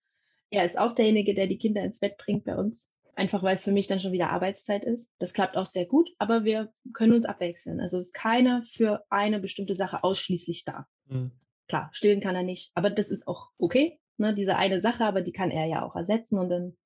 Er 0.50 0.64
ist 0.64 0.78
auch 0.78 0.92
derjenige, 0.92 1.34
der 1.34 1.48
die 1.48 1.58
Kinder 1.58 1.82
ins 1.82 1.98
Bett 1.98 2.18
bringt 2.18 2.44
bei 2.44 2.54
uns. 2.54 2.88
Einfach 3.16 3.42
weil 3.42 3.54
es 3.54 3.64
für 3.64 3.72
mich 3.72 3.88
dann 3.88 3.98
schon 3.98 4.12
wieder 4.12 4.30
Arbeitszeit 4.30 4.84
ist. 4.84 5.10
Das 5.18 5.32
klappt 5.32 5.56
auch 5.56 5.66
sehr 5.66 5.86
gut, 5.86 6.08
aber 6.18 6.44
wir 6.44 6.72
können 6.92 7.14
uns 7.14 7.24
abwechseln. 7.24 7.80
Also 7.80 7.98
ist 7.98 8.14
keiner 8.14 8.62
für 8.62 9.02
eine 9.10 9.40
bestimmte 9.40 9.74
Sache 9.74 10.04
ausschließlich 10.04 10.64
da. 10.64 10.86
Mhm. 11.08 11.32
Klar, 11.66 11.90
stillen 11.90 12.20
kann 12.20 12.36
er 12.36 12.44
nicht, 12.44 12.70
aber 12.76 12.90
das 12.90 13.10
ist 13.10 13.26
auch 13.26 13.48
okay. 13.58 13.98
Ne, 14.18 14.36
diese 14.36 14.54
eine 14.54 14.80
Sache, 14.80 15.04
aber 15.04 15.20
die 15.20 15.32
kann 15.32 15.50
er 15.50 15.66
ja 15.66 15.84
auch 15.84 15.96
ersetzen 15.96 16.38
und 16.38 16.48
dann 16.48 16.76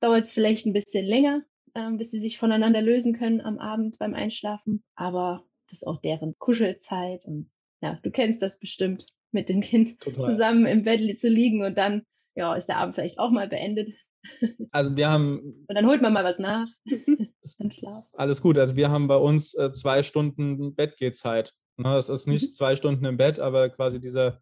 dauert 0.00 0.24
es 0.24 0.32
vielleicht 0.32 0.66
ein 0.66 0.72
bisschen 0.72 1.06
länger, 1.06 1.42
äh, 1.74 1.90
bis 1.92 2.10
sie 2.10 2.20
sich 2.20 2.38
voneinander 2.38 2.82
lösen 2.82 3.16
können 3.16 3.40
am 3.40 3.58
Abend 3.58 3.98
beim 3.98 4.14
Einschlafen. 4.14 4.82
Aber 4.94 5.44
das 5.68 5.82
ist 5.82 5.86
auch 5.86 6.00
deren 6.00 6.36
Kuschelzeit. 6.38 7.24
Und 7.26 7.50
ja, 7.80 7.98
du 8.02 8.10
kennst 8.10 8.42
das 8.42 8.58
bestimmt, 8.58 9.06
mit 9.32 9.48
dem 9.48 9.60
Kind 9.60 10.00
Total. 10.00 10.24
zusammen 10.24 10.66
im 10.66 10.84
Bett 10.84 11.18
zu 11.18 11.28
liegen 11.28 11.62
und 11.64 11.76
dann 11.76 12.02
ja, 12.34 12.54
ist 12.54 12.66
der 12.66 12.78
Abend 12.78 12.94
vielleicht 12.94 13.18
auch 13.18 13.30
mal 13.30 13.48
beendet. 13.48 13.92
Also 14.70 14.96
wir 14.96 15.08
haben. 15.08 15.64
Und 15.68 15.74
dann 15.74 15.86
holt 15.86 16.02
man 16.02 16.12
mal 16.12 16.24
was 16.24 16.38
nach. 16.38 16.66
Alles 18.14 18.42
gut. 18.42 18.58
Also 18.58 18.76
wir 18.76 18.90
haben 18.90 19.06
bei 19.06 19.16
uns 19.16 19.54
äh, 19.54 19.72
zwei 19.72 20.02
Stunden 20.02 20.74
Bettgehzeit. 20.74 21.52
Ne, 21.76 21.96
es 21.96 22.08
ist 22.08 22.26
nicht 22.26 22.50
mhm. 22.50 22.54
zwei 22.54 22.76
Stunden 22.76 23.04
im 23.04 23.16
Bett, 23.16 23.38
aber 23.38 23.68
quasi 23.68 24.00
dieser 24.00 24.40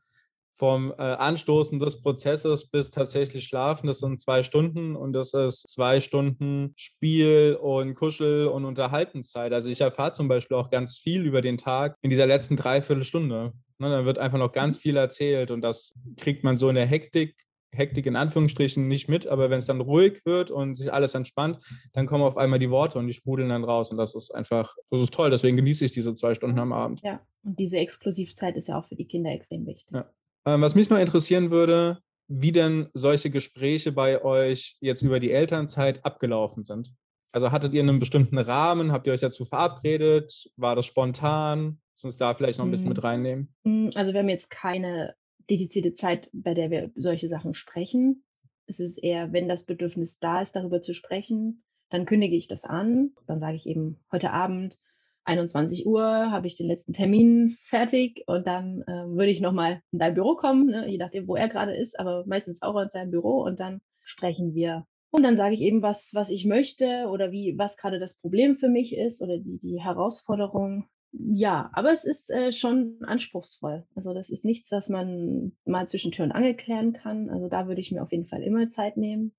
vom 0.57 0.93
äh, 0.93 1.03
Anstoßen 1.03 1.79
des 1.79 2.01
Prozesses 2.01 2.67
bis 2.67 2.91
tatsächlich 2.91 3.45
schlafen, 3.45 3.89
das 3.89 3.99
sind 3.99 4.21
zwei 4.21 4.43
Stunden 4.43 4.95
und 4.95 5.13
das 5.13 5.35
ist 5.35 5.69
zwei 5.69 6.01
Stunden 6.01 6.73
Spiel 6.77 7.59
und 7.61 7.95
Kuschel 7.95 8.47
und 8.47 8.65
Unterhaltenszeit. 8.65 9.53
Also 9.53 9.69
ich 9.69 9.81
erfahre 9.81 10.13
zum 10.13 10.29
Beispiel 10.29 10.57
auch 10.57 10.71
ganz 10.71 10.97
viel 10.97 11.25
über 11.25 11.43
den 11.43 11.59
Tag 11.59 11.97
in 12.03 12.11
dieser 12.11 12.27
letzten 12.27 12.57
Dreiviertelstunde. 12.57 13.53
Ne, 13.79 13.91
dann 13.91 14.05
wird 14.05 14.19
einfach 14.19 14.39
noch 14.39 14.53
ganz 14.53 14.77
mhm. 14.77 14.81
viel 14.81 14.97
erzählt 14.97 15.51
und 15.51 15.61
das 15.61 15.93
kriegt 16.17 16.45
man 16.45 16.57
so 16.57 16.69
in 16.69 16.77
der 16.77 16.87
Hektik, 16.87 17.35
Hektik 17.73 18.07
in 18.07 18.15
Anführungsstrichen 18.15 18.87
nicht 18.87 19.09
mit, 19.09 19.27
aber 19.27 19.51
wenn 19.51 19.59
es 19.59 19.67
dann 19.67 19.81
ruhig 19.81 20.25
wird 20.25 20.53
und 20.53 20.77
sich 20.77 20.93
alles 20.93 21.17
entspannt, 21.17 21.59
dann 21.93 22.07
kommen 22.07 22.23
auf 22.23 22.37
einmal 22.37 22.61
die 22.61 22.71
Worte 22.71 23.01
und 23.01 23.09
die 23.09 23.13
sprudeln 23.13 23.49
dann 23.49 23.65
raus 23.65 23.91
und 23.91 23.97
das 23.97 24.15
ist 24.15 24.33
einfach, 24.33 24.77
das 24.91 25.01
ist 25.01 25.13
toll, 25.13 25.31
deswegen 25.31 25.57
genieße 25.57 25.85
ich 25.85 25.91
diese 25.91 26.15
zwei 26.15 26.35
Stunden 26.35 26.61
am 26.61 26.73
Abend. 26.73 27.01
Ja, 27.03 27.21
und 27.43 27.59
diese 27.59 27.79
Exklusivzeit 27.79 28.57
ist 28.57 28.69
ja 28.69 28.79
auch 28.79 28.85
für 28.85 28.95
die 28.95 29.07
Kinder 29.07 29.33
extrem 29.33 29.67
wichtig. 29.67 29.93
Ja. 29.93 30.09
Ähm, 30.47 30.61
was 30.61 30.75
mich 30.75 30.91
mal 30.91 31.01
interessieren 31.01 31.51
würde, 31.51 31.99
wie 32.29 32.53
denn 32.53 32.89
solche 32.95 33.31
Gespräche 33.31 33.93
bei 33.93 34.23
euch 34.25 34.77
jetzt 34.81 35.03
über 35.03 35.21
die 35.21 35.31
Elternzeit 35.31 36.05
abgelaufen 36.05 36.65
sind. 36.65 36.95
Also 37.33 37.51
hattet 37.51 37.75
ihr 37.75 37.83
einen 37.83 37.99
bestimmten 37.99 38.39
Rahmen? 38.39 38.93
Habt 38.93 39.07
ihr 39.07 39.13
euch 39.13 39.21
dazu 39.21 39.45
verabredet? 39.45 40.51
War 40.57 40.77
das 40.77 40.87
spontan? 40.87 41.81
Lass 41.97 42.05
uns 42.05 42.17
da 42.17 42.35
vielleicht 42.35 42.59
noch 42.59 42.65
ein 42.65 42.71
bisschen 42.71 42.89
mit 42.89 42.99
hm. 42.99 43.05
reinnehmen. 43.05 43.55
Hm, 43.65 43.91
also 43.95 44.13
wir 44.13 44.21
haben 44.21 44.29
jetzt 44.29 44.51
keine 44.51 45.15
dedizierte 45.51 45.93
Zeit, 45.93 46.31
bei 46.33 46.55
der 46.55 46.71
wir 46.71 46.91
solche 46.95 47.29
Sachen 47.29 47.55
sprechen. 47.55 48.25
Es 48.67 48.81
ist 48.81 48.99
eher, 48.99 49.33
wenn 49.33 49.49
das 49.49 49.67
Bedürfnis 49.67 50.19
da 50.19 50.41
ist, 50.41 50.57
darüber 50.57 50.81
zu 50.81 50.95
sprechen, 50.95 51.65
dann 51.91 52.07
kündige 52.07 52.37
ich 52.37 52.49
das 52.49 52.65
an. 52.65 53.11
Dann 53.27 53.41
sage 53.41 53.57
ich 53.57 53.67
eben, 53.67 54.01
heute 54.11 54.33
Abend 54.33 54.79
21 55.25 55.87
Uhr 55.87 56.03
habe 56.03 56.47
ich 56.47 56.57
den 56.57 56.67
letzten 56.67 56.93
Termin 56.93 57.57
fertig 57.59 58.25
und 58.27 58.47
dann 58.47 58.83
äh, 58.83 59.07
würde 59.09 59.31
ich 59.31 59.41
nochmal 59.41 59.81
in 59.93 59.99
dein 59.99 60.15
Büro 60.15 60.37
kommen, 60.37 60.67
ne, 60.67 60.89
je 60.89 60.99
nachdem, 60.99 61.29
wo 61.29 61.37
er 61.37 61.49
gerade 61.49 61.75
ist, 61.77 61.99
aber 61.99 62.25
meistens 62.27 62.63
auch 62.63 62.81
in 62.81 62.91
seinem 62.91 63.11
Büro 63.11 63.43
und 63.43 63.61
dann 63.61 63.81
sprechen 64.03 64.55
wir 64.55 64.87
und 65.15 65.23
dann 65.23 65.37
sage 65.37 65.55
ich 65.55 65.61
eben, 65.61 65.81
was, 65.81 66.11
was 66.15 66.29
ich 66.29 66.45
möchte 66.45 67.07
oder 67.09 67.31
wie, 67.31 67.55
was 67.57 67.77
gerade 67.77 68.01
das 68.01 68.17
Problem 68.17 68.57
für 68.57 68.69
mich 68.69 68.97
ist 68.97 69.23
oder 69.23 69.39
die, 69.39 69.59
die 69.59 69.81
Herausforderung. 69.81 70.89
Ja, 71.13 71.71
aber 71.73 71.93
es 71.93 72.05
ist 72.05 72.31
äh, 72.31 72.51
schon 72.51 72.99
anspruchsvoll. 73.03 73.87
Also 73.95 74.13
das 74.13 74.29
ist 74.29 74.45
nichts, 74.45 74.73
was 74.73 74.89
man 74.89 75.53
mal 75.65 75.87
zwischen 75.87 76.11
Tür 76.11 76.25
und 76.25 76.33
Angel 76.33 76.57
klären 76.57 76.93
kann. 76.93 77.31
Also 77.31 77.49
da 77.49 77.69
würde 77.69 77.81
ich 77.81 77.93
mir 77.93 78.03
auf 78.03 78.11
jeden 78.11 78.27
Fall 78.27 78.43
immer 78.43 78.67
Zeit 78.67 78.97
nehmen 78.97 79.33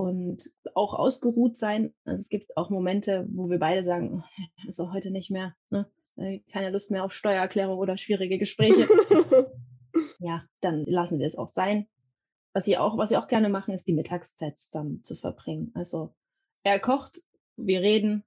und 0.00 0.50
auch 0.74 0.94
ausgeruht 0.94 1.56
sein. 1.56 1.92
Also 2.04 2.20
es 2.20 2.28
gibt 2.28 2.56
auch 2.56 2.70
Momente, 2.70 3.26
wo 3.30 3.50
wir 3.50 3.58
beide 3.58 3.84
sagen, 3.84 4.24
also 4.66 4.92
heute 4.92 5.10
nicht 5.10 5.30
mehr, 5.30 5.54
ne? 5.70 5.90
Äh, 6.16 6.40
keine 6.52 6.70
Lust 6.70 6.90
mehr 6.90 7.04
auf 7.04 7.12
Steuererklärung 7.12 7.78
oder 7.78 7.96
schwierige 7.96 8.38
Gespräche. 8.38 8.86
ja, 10.18 10.44
dann 10.60 10.84
lassen 10.84 11.18
wir 11.18 11.26
es 11.26 11.36
auch 11.36 11.48
sein 11.48 11.86
was 12.52 12.64
sie 12.64 12.78
auch, 12.78 12.98
was 12.98 13.10
sie 13.10 13.16
auch 13.16 13.28
gerne 13.28 13.48
machen, 13.48 13.74
ist 13.74 13.86
die 13.86 13.94
Mittagszeit 13.94 14.58
zusammen 14.58 15.04
zu 15.04 15.14
verbringen. 15.14 15.70
Also 15.74 16.14
er 16.62 16.80
kocht, 16.80 17.22
wir 17.56 17.80
reden 17.80 18.24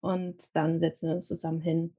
und 0.00 0.54
dann 0.54 0.80
setzen 0.80 1.08
wir 1.08 1.14
uns 1.14 1.26
zusammen 1.26 1.60
hin, 1.60 1.96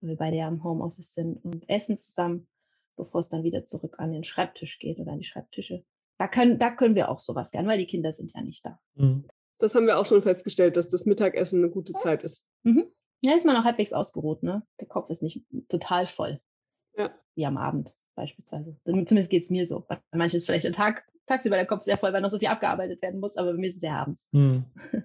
weil 0.00 0.10
wir 0.10 0.16
beide 0.16 0.36
ja 0.36 0.48
im 0.48 0.62
Homeoffice 0.62 1.14
sind 1.14 1.44
und 1.44 1.68
essen 1.68 1.96
zusammen, 1.96 2.48
bevor 2.96 3.20
es 3.20 3.28
dann 3.28 3.42
wieder 3.42 3.64
zurück 3.64 3.96
an 3.98 4.12
den 4.12 4.24
Schreibtisch 4.24 4.78
geht 4.78 4.98
oder 4.98 5.12
an 5.12 5.18
die 5.18 5.24
Schreibtische. 5.24 5.84
Da 6.20 6.28
können, 6.28 6.58
da 6.58 6.70
können 6.70 6.94
wir 6.94 7.08
auch 7.08 7.18
sowas 7.18 7.50
gern, 7.50 7.66
weil 7.66 7.78
die 7.78 7.86
Kinder 7.86 8.12
sind 8.12 8.32
ja 8.34 8.42
nicht 8.42 8.62
da. 8.66 8.78
Mhm. 8.94 9.24
Das 9.56 9.74
haben 9.74 9.86
wir 9.86 9.98
auch 9.98 10.04
schon 10.04 10.20
festgestellt, 10.20 10.76
dass 10.76 10.88
das 10.88 11.06
Mittagessen 11.06 11.60
eine 11.60 11.70
gute 11.70 11.94
Zeit 11.94 12.24
ist. 12.24 12.42
Mhm. 12.62 12.84
Ja, 13.22 13.34
ist 13.34 13.46
man 13.46 13.56
auch 13.56 13.64
halbwegs 13.64 13.94
ausgeruht, 13.94 14.42
ne? 14.42 14.62
Der 14.80 14.86
Kopf 14.86 15.08
ist 15.08 15.22
nicht 15.22 15.46
total 15.70 16.06
voll. 16.06 16.38
Ja. 16.94 17.10
Wie 17.36 17.46
am 17.46 17.56
Abend 17.56 17.96
beispielsweise. 18.16 18.76
Zumindest 18.84 19.30
geht 19.30 19.44
es 19.44 19.50
mir 19.50 19.64
so. 19.64 19.86
Bei 19.88 19.98
manchen 20.12 20.36
ist 20.36 20.44
vielleicht 20.44 20.66
der 20.66 20.74
Tag, 20.74 21.08
tagsüber 21.26 21.56
der 21.56 21.64
Kopf 21.64 21.84
sehr 21.84 21.96
voll, 21.96 22.12
weil 22.12 22.20
noch 22.20 22.28
so 22.28 22.38
viel 22.38 22.48
abgearbeitet 22.48 23.00
werden 23.00 23.18
muss, 23.18 23.38
aber 23.38 23.52
bei 23.52 23.58
mir 23.58 23.68
ist 23.68 23.76
es 23.76 23.82
ja 23.82 23.96
abends. 23.96 24.28
Hm. 24.32 24.64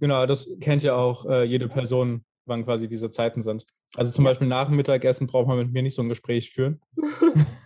Genau, 0.00 0.26
das 0.26 0.50
kennt 0.58 0.82
ja 0.82 0.96
auch 0.96 1.24
äh, 1.24 1.44
jede 1.44 1.68
Person, 1.68 2.24
wann 2.46 2.64
quasi 2.64 2.88
diese 2.88 3.12
Zeiten 3.12 3.42
sind. 3.42 3.64
Also 3.94 4.10
zum 4.10 4.24
Beispiel 4.24 4.48
nach 4.48 4.66
dem 4.66 4.74
Mittagessen 4.74 5.28
braucht 5.28 5.46
man 5.46 5.56
mit 5.56 5.70
mir 5.70 5.84
nicht 5.84 5.94
so 5.94 6.02
ein 6.02 6.08
Gespräch 6.08 6.50
führen. 6.50 6.80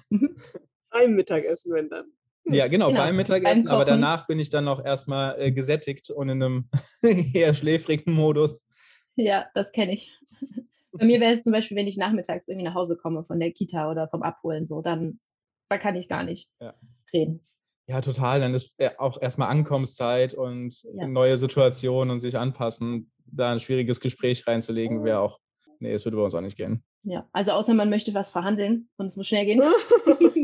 beim 0.90 1.14
Mittagessen, 1.14 1.72
wenn 1.72 1.88
dann. 1.88 2.12
Ja, 2.48 2.68
genau, 2.68 2.88
genau 2.88 3.00
beim 3.00 3.16
Mittagessen, 3.16 3.64
beim 3.64 3.74
aber 3.74 3.84
danach 3.84 4.26
bin 4.26 4.38
ich 4.38 4.50
dann 4.50 4.68
auch 4.68 4.84
erstmal 4.84 5.40
äh, 5.40 5.52
gesättigt 5.52 6.10
und 6.10 6.28
in 6.28 6.42
einem 6.42 6.68
eher 7.34 7.54
schläfrigen 7.54 8.12
Modus. 8.12 8.58
Ja, 9.16 9.46
das 9.54 9.72
kenne 9.72 9.94
ich. 9.94 10.12
Bei 10.92 11.04
mir 11.04 11.20
wäre 11.20 11.32
es 11.32 11.42
zum 11.42 11.52
Beispiel, 11.52 11.76
wenn 11.76 11.86
ich 11.86 11.96
nachmittags 11.96 12.48
irgendwie 12.48 12.66
nach 12.66 12.74
Hause 12.74 12.96
komme 12.96 13.24
von 13.24 13.40
der 13.40 13.50
Kita 13.52 13.90
oder 13.90 14.08
vom 14.08 14.22
Abholen, 14.22 14.64
so, 14.64 14.80
dann 14.80 15.18
da 15.68 15.78
kann 15.78 15.96
ich 15.96 16.08
gar 16.08 16.22
nicht 16.22 16.48
ja. 16.60 16.74
reden. 17.12 17.40
Ja, 17.88 18.00
total. 18.00 18.40
Dann 18.40 18.54
ist 18.54 18.74
auch 18.98 19.20
erstmal 19.20 19.48
Ankommenszeit 19.48 20.34
und 20.34 20.82
ja. 20.94 21.06
neue 21.06 21.36
Situationen 21.38 22.10
und 22.10 22.20
sich 22.20 22.36
anpassen. 22.36 23.12
Da 23.26 23.52
ein 23.52 23.60
schwieriges 23.60 24.00
Gespräch 24.00 24.46
reinzulegen, 24.46 25.04
wäre 25.04 25.20
auch, 25.20 25.40
nee, 25.78 25.92
es 25.92 26.04
würde 26.04 26.16
bei 26.16 26.22
uns 26.24 26.34
auch 26.34 26.40
nicht 26.40 26.56
gehen. 26.56 26.84
Ja, 27.02 27.28
also 27.32 27.52
außer 27.52 27.74
man 27.74 27.90
möchte 27.90 28.14
was 28.14 28.30
verhandeln 28.30 28.88
und 28.96 29.06
es 29.06 29.16
muss 29.16 29.28
schnell 29.28 29.44
gehen. 29.44 29.62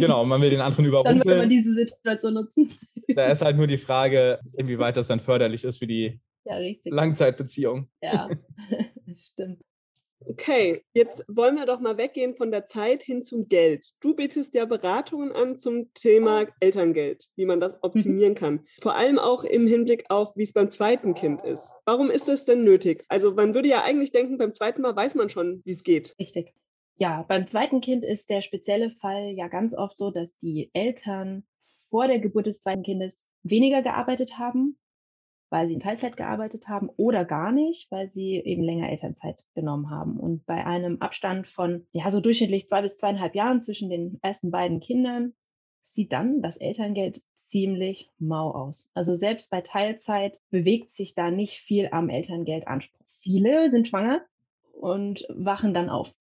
genau, 0.00 0.24
man 0.24 0.40
will 0.40 0.50
den 0.50 0.60
anderen 0.60 0.84
überrumpeln. 0.84 1.18
Dann 1.18 1.28
will 1.28 1.38
man 1.38 1.48
diese 1.48 1.72
Situation 1.72 2.34
nutzen. 2.34 2.70
da 3.14 3.26
ist 3.26 3.42
halt 3.42 3.56
nur 3.56 3.66
die 3.66 3.78
Frage, 3.78 4.38
inwieweit 4.56 4.96
das 4.96 5.06
dann 5.06 5.20
förderlich 5.20 5.64
ist 5.64 5.78
für 5.78 5.86
die 5.86 6.20
ja, 6.44 6.58
Langzeitbeziehung. 6.84 7.88
Ja, 8.02 8.28
das 9.06 9.26
stimmt. 9.26 9.62
Okay, 10.26 10.82
jetzt 10.94 11.24
wollen 11.28 11.54
wir 11.54 11.64
doch 11.64 11.80
mal 11.80 11.96
weggehen 11.96 12.34
von 12.36 12.50
der 12.50 12.66
Zeit 12.66 13.02
hin 13.02 13.22
zum 13.22 13.48
Geld. 13.48 13.86
Du 14.00 14.14
bietest 14.14 14.54
ja 14.54 14.64
Beratungen 14.64 15.32
an 15.32 15.58
zum 15.58 15.92
Thema 15.94 16.46
Elterngeld, 16.60 17.28
wie 17.36 17.46
man 17.46 17.60
das 17.60 17.72
mhm. 17.74 17.78
optimieren 17.82 18.34
kann. 18.34 18.64
Vor 18.82 18.96
allem 18.96 19.18
auch 19.18 19.44
im 19.44 19.66
Hinblick 19.66 20.06
auf, 20.08 20.36
wie 20.36 20.42
es 20.42 20.52
beim 20.52 20.70
zweiten 20.70 21.14
Kind 21.14 21.44
ist. 21.44 21.72
Warum 21.84 22.10
ist 22.10 22.26
das 22.26 22.44
denn 22.44 22.64
nötig? 22.64 23.04
Also 23.08 23.32
man 23.32 23.54
würde 23.54 23.68
ja 23.68 23.84
eigentlich 23.84 24.10
denken, 24.10 24.38
beim 24.38 24.52
zweiten 24.52 24.82
Mal 24.82 24.96
weiß 24.96 25.14
man 25.14 25.28
schon, 25.28 25.62
wie 25.64 25.72
es 25.72 25.84
geht. 25.84 26.14
Richtig. 26.18 26.52
Ja, 26.98 27.22
beim 27.22 27.46
zweiten 27.46 27.80
Kind 27.80 28.04
ist 28.04 28.28
der 28.28 28.42
spezielle 28.42 28.90
Fall 28.90 29.30
ja 29.30 29.48
ganz 29.48 29.74
oft 29.74 29.96
so, 29.96 30.10
dass 30.10 30.36
die 30.36 30.70
Eltern 30.74 31.44
vor 31.88 32.06
der 32.06 32.18
Geburt 32.18 32.46
des 32.46 32.60
zweiten 32.60 32.82
Kindes 32.82 33.30
weniger 33.42 33.82
gearbeitet 33.82 34.38
haben 34.38 34.76
weil 35.50 35.68
sie 35.68 35.74
in 35.74 35.80
Teilzeit 35.80 36.16
gearbeitet 36.16 36.68
haben 36.68 36.90
oder 36.96 37.24
gar 37.24 37.52
nicht, 37.52 37.90
weil 37.90 38.08
sie 38.08 38.36
eben 38.36 38.62
länger 38.62 38.90
Elternzeit 38.90 39.44
genommen 39.54 39.90
haben. 39.90 40.18
Und 40.18 40.44
bei 40.46 40.66
einem 40.66 41.00
Abstand 41.00 41.46
von, 41.46 41.86
ja, 41.92 42.10
so 42.10 42.20
durchschnittlich 42.20 42.66
zwei 42.66 42.82
bis 42.82 42.98
zweieinhalb 42.98 43.34
Jahren 43.34 43.62
zwischen 43.62 43.90
den 43.90 44.18
ersten 44.22 44.50
beiden 44.50 44.80
Kindern 44.80 45.34
sieht 45.80 46.12
dann 46.12 46.42
das 46.42 46.58
Elterngeld 46.58 47.22
ziemlich 47.34 48.10
mau 48.18 48.50
aus. 48.50 48.90
Also 48.92 49.14
selbst 49.14 49.50
bei 49.50 49.62
Teilzeit 49.62 50.38
bewegt 50.50 50.92
sich 50.92 51.14
da 51.14 51.30
nicht 51.30 51.54
viel 51.54 51.88
am 51.92 52.10
Elterngeldanspruch. 52.10 53.06
Viele 53.06 53.70
sind 53.70 53.88
schwanger 53.88 54.20
und 54.72 55.26
wachen 55.30 55.72
dann 55.72 55.88
auf 55.88 56.14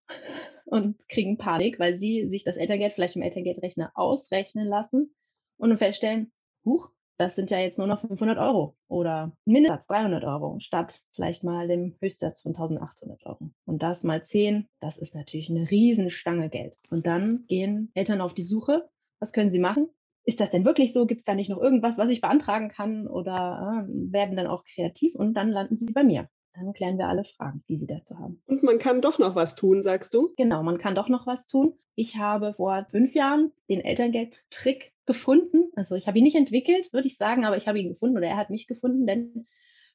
und 0.68 0.98
kriegen 1.08 1.38
Panik, 1.38 1.80
weil 1.80 1.94
sie 1.94 2.28
sich 2.30 2.44
das 2.44 2.58
Elterngeld 2.58 2.94
vielleicht 2.94 3.16
im 3.16 3.22
Elterngeldrechner 3.22 3.92
ausrechnen 3.96 4.68
lassen 4.68 5.16
und 5.58 5.76
feststellen, 5.78 6.32
huch, 6.66 6.92
das 7.18 7.36
sind 7.36 7.50
ja 7.50 7.60
jetzt 7.60 7.80
nur 7.80 7.88
noch 7.88 8.02
500 8.02 8.38
Euro 8.38 8.76
oder 8.88 9.36
Mindestsatz 9.46 9.88
300 9.88 10.24
Euro 10.24 10.60
statt 10.60 11.02
vielleicht 11.12 11.44
mal 11.44 11.68
dem 11.68 11.96
Höchstsatz 12.00 12.42
von 12.42 12.54
1800 12.54 13.26
Euro. 13.26 13.50
Und 13.66 13.82
das 13.82 14.04
mal 14.04 14.24
10, 14.24 14.68
das 14.80 14.98
ist 14.98 15.16
natürlich 15.16 15.50
eine 15.50 15.70
Riesenstange 15.70 16.50
Geld. 16.50 16.76
Und 16.92 17.08
dann 17.08 17.46
gehen 17.48 17.92
Eltern 17.96 18.22
auf 18.22 18.36
die 18.36 18.44
Suche. 18.44 18.88
Was 19.20 19.34
können 19.34 19.50
sie 19.50 19.60
machen? 19.60 19.90
Ist 20.26 20.42
das 20.42 20.52
denn 20.52 20.66
wirklich 20.66 20.94
so? 20.94 21.08
Gibt 21.08 21.20
es 21.20 21.26
da 21.26 21.34
nicht 21.34 21.50
noch 21.50 21.62
irgendwas, 21.62 21.98
was 21.98 22.12
ich 22.12 22.22
beantragen 22.22 22.70
kann? 22.70 23.08
Oder 23.08 23.88
äh, 23.88 24.12
werden 24.12 24.36
dann 24.36 24.48
auch 24.48 24.64
kreativ 24.64 25.16
und 25.16 25.34
dann 25.34 25.50
landen 25.50 25.78
sie 25.78 25.92
bei 25.92 26.04
mir. 26.04 26.30
Dann 26.58 26.74
klären 26.74 26.98
wir 26.98 27.08
alle 27.08 27.24
Fragen, 27.24 27.64
die 27.70 27.78
Sie 27.78 27.86
dazu 27.86 28.18
haben. 28.18 28.42
Und 28.48 28.64
man 28.64 28.80
kann 28.80 29.02
doch 29.02 29.20
noch 29.20 29.36
was 29.36 29.54
tun, 29.54 29.84
sagst 29.84 30.14
du? 30.14 30.34
Genau, 30.38 30.64
man 30.64 30.80
kann 30.80 30.96
doch 30.96 31.08
noch 31.08 31.28
was 31.28 31.46
tun. 31.46 31.78
Ich 31.94 32.18
habe 32.18 32.56
vor 32.56 32.88
fünf 32.90 33.14
Jahren 33.14 33.52
den 33.70 33.82
Elterngeldtrick 33.82 34.94
gefunden. 35.06 35.72
Also 35.76 35.96
ich 35.96 36.08
habe 36.08 36.18
ihn 36.18 36.24
nicht 36.24 36.36
entwickelt, 36.36 36.92
würde 36.94 37.08
ich 37.08 37.16
sagen, 37.16 37.46
aber 37.46 37.58
ich 37.58 37.68
habe 37.68 37.80
ihn 37.80 37.90
gefunden 37.90 38.18
oder 38.18 38.28
er 38.28 38.38
hat 38.38 38.50
mich 38.50 38.66
gefunden, 38.66 39.06
denn 39.06 39.48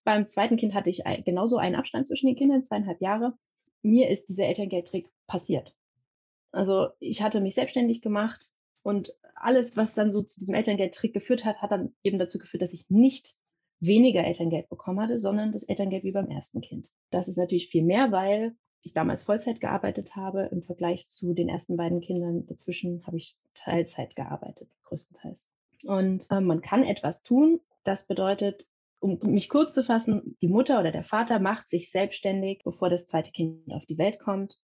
beim 0.05 0.25
zweiten 0.27 0.57
Kind 0.57 0.75
hatte 0.75 0.91
ich 0.91 1.03
genauso 1.25 1.57
einen 1.57 1.75
Abstand 1.75 2.07
zwischen 2.07 2.27
den 2.27 2.37
Kindern, 2.37 2.63
zweieinhalb 2.63 3.01
Jahre. 3.01 3.37
Mir 3.83 4.09
ist 4.09 4.29
dieser 4.29 4.47
Elterngeldtrick 4.47 5.09
passiert. 5.27 5.75
Also 6.53 6.89
ich 7.01 7.23
hatte 7.23 7.41
mich 7.41 7.57
selbstständig 7.57 8.03
gemacht 8.03 8.53
und 8.83 9.15
alles, 9.35 9.77
was 9.77 9.95
dann 9.95 10.11
so 10.13 10.23
zu 10.23 10.39
diesem 10.39 10.55
Elterngeldtrick 10.55 11.13
geführt 11.13 11.45
hat, 11.45 11.63
hat 11.63 11.73
dann 11.73 11.95
eben 12.05 12.19
dazu 12.19 12.39
geführt, 12.39 12.63
dass 12.63 12.73
ich 12.73 12.89
nicht 12.89 13.37
weniger 13.83 14.25
Elterngeld 14.25 14.69
bekommen 14.69 15.01
hatte, 15.01 15.19
sondern 15.19 15.53
das 15.53 15.65
Elterngeld 15.65 16.05
wie 16.05 16.13
beim 16.13 16.31
ersten 16.31 16.61
Kind. 16.61 16.89
Das 17.11 17.29
ist 17.29 17.37
natürlich 17.37 17.69
viel 17.69 17.83
mehr, 17.83 18.13
weil 18.13 18.55
ich 18.83 18.95
damals 18.95 19.25
Vollzeit 19.25 19.61
gearbeitet 19.61 20.17
habe 20.17 20.49
im 20.53 20.63
Vergleich 20.63 21.09
zu 21.09 21.35
den 21.35 21.49
ersten 21.49 21.77
beiden 21.77 22.01
Kindern. 22.01 22.47
Dazwischen 22.47 23.05
habe 23.07 23.17
ich 23.17 23.37
Teilzeit 23.55 24.17
gearbeitet, 24.17 24.69
größtenteils. 24.85 25.49
Und 25.85 26.27
äh, 26.31 26.41
man 26.41 26.63
kann 26.63 26.85
etwas 26.85 27.23
tun. 27.23 27.61
Das 27.85 28.07
bedeutet, 28.07 28.67
um 29.01 29.19
mich 29.23 29.49
kurz 29.49 29.75
zu 29.75 29.83
fassen, 29.83 30.37
die 30.41 30.49
Mutter 30.49 30.79
oder 30.79 30.93
der 30.93 31.05
Vater 31.05 31.41
macht 31.41 31.69
sich 31.69 31.91
selbstständig, 31.91 32.63
bevor 32.65 32.89
das 32.89 33.09
zweite 33.09 33.33
Kind 33.33 33.73
auf 33.73 33.85
die 33.85 33.99
Welt 33.99 34.21
kommt 34.21 34.61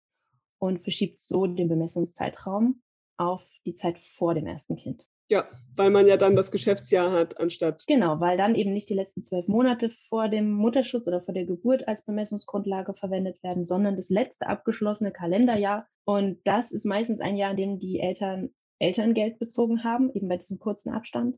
und 0.59 0.83
verschiebt 0.83 1.19
so 1.19 1.47
den 1.47 1.67
Bemessungszeitraum 1.67 2.81
auf 3.17 3.43
die 3.65 3.73
Zeit 3.73 3.97
vor 3.97 4.35
dem 4.35 4.45
ersten 4.45 4.75
Kind. 4.75 5.07
Ja, 5.29 5.49
weil 5.75 5.89
man 5.89 6.07
ja 6.07 6.15
dann 6.15 6.35
das 6.35 6.51
Geschäftsjahr 6.51 7.11
hat, 7.11 7.37
anstatt. 7.39 7.83
Genau, 7.85 8.19
weil 8.21 8.37
dann 8.37 8.55
eben 8.55 8.71
nicht 8.71 8.89
die 8.89 8.93
letzten 8.93 9.23
zwölf 9.23 9.47
Monate 9.47 9.89
vor 9.89 10.29
dem 10.29 10.51
Mutterschutz 10.51 11.07
oder 11.07 11.21
vor 11.21 11.33
der 11.33 11.45
Geburt 11.45 11.87
als 11.87 12.05
Bemessungsgrundlage 12.05 12.93
verwendet 12.93 13.43
werden, 13.43 13.65
sondern 13.65 13.97
das 13.97 14.09
letzte 14.09 14.47
abgeschlossene 14.47 15.11
Kalenderjahr. 15.11 15.87
Und 16.05 16.39
das 16.45 16.71
ist 16.71 16.85
meistens 16.85 17.19
ein 17.19 17.35
Jahr, 17.35 17.51
in 17.51 17.57
dem 17.57 17.79
die 17.79 17.99
Eltern 17.99 18.51
Elterngeld 18.79 19.39
bezogen 19.39 19.83
haben, 19.83 20.11
eben 20.13 20.27
bei 20.27 20.37
diesem 20.37 20.59
kurzen 20.59 20.91
Abstand. 20.93 21.37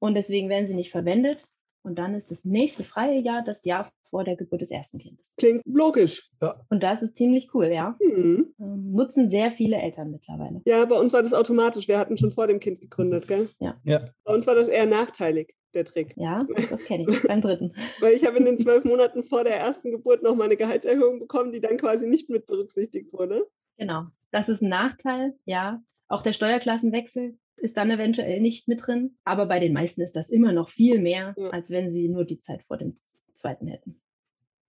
Und 0.00 0.14
deswegen 0.14 0.48
werden 0.48 0.66
sie 0.66 0.74
nicht 0.74 0.90
verwendet. 0.90 1.48
Und 1.84 1.96
dann 1.96 2.14
ist 2.14 2.30
das 2.30 2.44
nächste 2.44 2.84
freie 2.84 3.20
Jahr 3.20 3.42
das 3.44 3.64
Jahr 3.64 3.90
vor 4.04 4.24
der 4.24 4.36
Geburt 4.36 4.60
des 4.60 4.70
ersten 4.70 4.98
Kindes. 4.98 5.34
Klingt 5.36 5.62
logisch. 5.66 6.30
Ja. 6.40 6.60
Und 6.68 6.82
das 6.82 7.02
ist 7.02 7.16
ziemlich 7.16 7.52
cool, 7.54 7.66
ja. 7.66 7.96
Mhm. 8.00 8.54
Ähm, 8.60 8.92
nutzen 8.92 9.28
sehr 9.28 9.50
viele 9.50 9.76
Eltern 9.76 10.10
mittlerweile. 10.10 10.60
Ja, 10.64 10.84
bei 10.84 10.96
uns 10.96 11.12
war 11.12 11.22
das 11.22 11.34
automatisch. 11.34 11.88
Wir 11.88 11.98
hatten 11.98 12.16
schon 12.16 12.32
vor 12.32 12.46
dem 12.46 12.60
Kind 12.60 12.80
gegründet, 12.80 13.26
gell? 13.26 13.48
Ja. 13.58 13.80
ja. 13.84 14.10
Bei 14.24 14.34
uns 14.34 14.46
war 14.46 14.54
das 14.54 14.68
eher 14.68 14.86
nachteilig, 14.86 15.54
der 15.74 15.84
Trick. 15.84 16.14
Ja, 16.16 16.40
das 16.70 16.84
kenne 16.84 17.06
ich 17.08 17.22
beim 17.22 17.40
dritten. 17.40 17.74
Weil 18.00 18.14
ich 18.14 18.26
habe 18.26 18.38
in 18.38 18.44
den 18.44 18.58
zwölf 18.58 18.84
Monaten 18.84 19.24
vor 19.24 19.42
der 19.42 19.56
ersten 19.56 19.90
Geburt 19.90 20.22
noch 20.22 20.36
mal 20.36 20.44
eine 20.44 20.56
Gehaltserhöhung 20.56 21.18
bekommen, 21.18 21.50
die 21.52 21.60
dann 21.60 21.78
quasi 21.78 22.06
nicht 22.06 22.28
mit 22.28 22.46
berücksichtigt 22.46 23.12
wurde. 23.12 23.48
Genau. 23.76 24.04
Das 24.30 24.48
ist 24.48 24.62
ein 24.62 24.68
Nachteil, 24.68 25.34
ja. 25.46 25.82
Auch 26.08 26.22
der 26.22 26.32
Steuerklassenwechsel 26.32 27.38
ist 27.56 27.76
dann 27.76 27.90
eventuell 27.90 28.40
nicht 28.40 28.68
mit 28.68 28.86
drin. 28.86 29.16
Aber 29.24 29.46
bei 29.46 29.58
den 29.58 29.72
meisten 29.72 30.02
ist 30.02 30.16
das 30.16 30.30
immer 30.30 30.52
noch 30.52 30.68
viel 30.68 31.00
mehr, 31.00 31.34
ja. 31.36 31.50
als 31.50 31.70
wenn 31.70 31.88
sie 31.88 32.08
nur 32.08 32.24
die 32.24 32.38
Zeit 32.38 32.62
vor 32.62 32.76
dem 32.76 32.94
zweiten 33.32 33.66
hätten. 33.66 34.00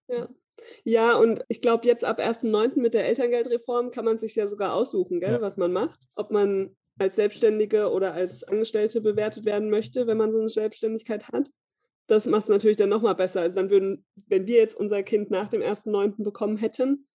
Ja. 0.07 0.29
Ja, 0.83 1.17
und 1.17 1.43
ich 1.47 1.61
glaube, 1.61 1.87
jetzt 1.87 2.05
ab 2.05 2.19
1.9. 2.19 2.79
mit 2.79 2.93
der 2.93 3.07
Elterngeldreform 3.07 3.91
kann 3.91 4.05
man 4.05 4.19
sich 4.19 4.35
ja 4.35 4.47
sogar 4.47 4.75
aussuchen, 4.75 5.19
gell, 5.19 5.33
ja. 5.33 5.41
was 5.41 5.57
man 5.57 5.73
macht. 5.73 6.07
Ob 6.15 6.31
man 6.31 6.75
als 6.97 7.15
Selbstständige 7.15 7.91
oder 7.91 8.13
als 8.13 8.43
Angestellte 8.43 9.01
bewertet 9.01 9.45
werden 9.45 9.69
möchte, 9.69 10.05
wenn 10.07 10.17
man 10.17 10.31
so 10.31 10.39
eine 10.39 10.49
Selbstständigkeit 10.49 11.27
hat. 11.29 11.49
Das 12.07 12.27
macht 12.27 12.43
es 12.43 12.49
natürlich 12.49 12.77
dann 12.77 12.89
nochmal 12.89 13.15
besser. 13.15 13.41
Also 13.41 13.55
dann 13.55 13.69
würden, 13.69 14.05
wenn 14.27 14.45
wir 14.45 14.57
jetzt 14.57 14.75
unser 14.75 15.03
Kind 15.03 15.31
nach 15.31 15.47
dem 15.47 15.61
1.9. 15.61 16.23
bekommen 16.23 16.57
hätten, 16.57 17.07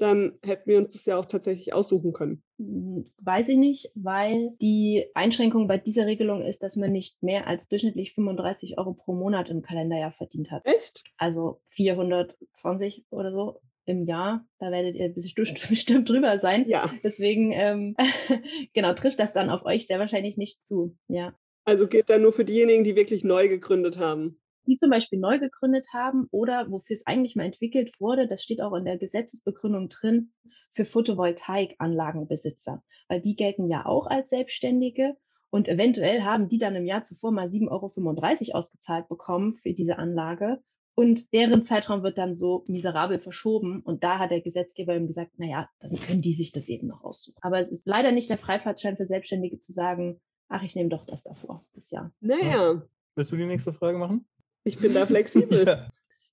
dann 0.00 0.38
hätten 0.42 0.70
wir 0.70 0.78
uns 0.78 0.94
das 0.94 1.04
ja 1.06 1.18
auch 1.18 1.26
tatsächlich 1.26 1.72
aussuchen 1.72 2.12
können. 2.12 2.42
Hm, 2.58 3.10
weiß 3.22 3.48
ich 3.50 3.56
nicht, 3.56 3.90
weil 3.94 4.50
die 4.60 5.06
Einschränkung 5.14 5.68
bei 5.68 5.78
dieser 5.78 6.06
Regelung 6.06 6.42
ist, 6.42 6.62
dass 6.62 6.76
man 6.76 6.92
nicht 6.92 7.22
mehr 7.22 7.46
als 7.46 7.68
durchschnittlich 7.68 8.14
35 8.14 8.78
Euro 8.78 8.94
pro 8.94 9.12
Monat 9.12 9.50
im 9.50 9.62
Kalenderjahr 9.62 10.12
verdient 10.12 10.50
hat. 10.50 10.64
Echt? 10.64 11.04
Also 11.18 11.60
420 11.70 13.04
oder 13.10 13.32
so 13.32 13.60
im 13.84 14.06
Jahr. 14.06 14.46
Da 14.58 14.70
werdet 14.70 14.96
ihr 14.96 15.12
bestimmt 15.68 16.08
drüber 16.08 16.38
sein. 16.38 16.68
Ja. 16.68 16.92
Deswegen, 17.04 17.52
ähm, 17.52 17.96
genau, 18.72 18.94
trifft 18.94 19.18
das 19.18 19.32
dann 19.32 19.50
auf 19.50 19.64
euch 19.64 19.86
sehr 19.86 19.98
wahrscheinlich 19.98 20.36
nicht 20.36 20.64
zu. 20.64 20.96
Ja. 21.08 21.34
Also 21.64 21.86
geht 21.88 22.08
dann 22.08 22.22
nur 22.22 22.32
für 22.32 22.44
diejenigen, 22.44 22.84
die 22.84 22.96
wirklich 22.96 23.22
neu 23.22 23.48
gegründet 23.48 23.98
haben 23.98 24.40
die 24.70 24.76
zum 24.76 24.90
Beispiel 24.90 25.18
neu 25.18 25.38
gegründet 25.38 25.88
haben 25.92 26.28
oder 26.30 26.70
wofür 26.70 26.94
es 26.94 27.06
eigentlich 27.06 27.36
mal 27.36 27.44
entwickelt 27.44 28.00
wurde, 28.00 28.28
das 28.28 28.42
steht 28.42 28.62
auch 28.62 28.72
in 28.74 28.84
der 28.84 28.96
Gesetzesbegründung 28.96 29.88
drin, 29.88 30.32
für 30.70 30.84
Photovoltaikanlagenbesitzer, 30.84 32.82
weil 33.08 33.20
die 33.20 33.36
gelten 33.36 33.68
ja 33.68 33.84
auch 33.84 34.06
als 34.06 34.30
Selbstständige 34.30 35.16
und 35.50 35.68
eventuell 35.68 36.22
haben 36.22 36.48
die 36.48 36.58
dann 36.58 36.76
im 36.76 36.86
Jahr 36.86 37.02
zuvor 37.02 37.32
mal 37.32 37.48
7,35 37.48 37.70
Euro 37.70 38.58
ausgezahlt 38.58 39.08
bekommen 39.08 39.56
für 39.56 39.72
diese 39.72 39.98
Anlage 39.98 40.62
und 40.94 41.32
deren 41.32 41.62
Zeitraum 41.62 42.02
wird 42.02 42.18
dann 42.18 42.36
so 42.36 42.64
miserabel 42.68 43.18
verschoben. 43.18 43.80
Und 43.80 44.04
da 44.04 44.18
hat 44.18 44.30
der 44.30 44.42
Gesetzgeber 44.42 44.94
ihm 44.94 45.06
gesagt, 45.06 45.38
naja, 45.38 45.66
dann 45.78 45.94
können 45.94 46.20
die 46.20 46.34
sich 46.34 46.52
das 46.52 46.68
eben 46.68 46.88
noch 46.88 47.02
aussuchen. 47.02 47.38
Aber 47.40 47.58
es 47.58 47.72
ist 47.72 47.86
leider 47.86 48.12
nicht 48.12 48.28
der 48.28 48.36
Freifahrtschein 48.36 48.98
für 48.98 49.06
Selbstständige 49.06 49.58
zu 49.58 49.72
sagen, 49.72 50.20
ach, 50.48 50.62
ich 50.62 50.74
nehme 50.74 50.90
doch 50.90 51.06
das 51.06 51.22
davor, 51.22 51.64
das 51.72 51.90
Jahr. 51.90 52.12
Naja. 52.20 52.82
Willst 53.14 53.32
du 53.32 53.36
die 53.36 53.46
nächste 53.46 53.72
Frage 53.72 53.98
machen? 53.98 54.26
Ich 54.64 54.78
bin 54.78 54.94
da 54.94 55.06
flexibel. 55.06 55.66
ja. 55.66 55.88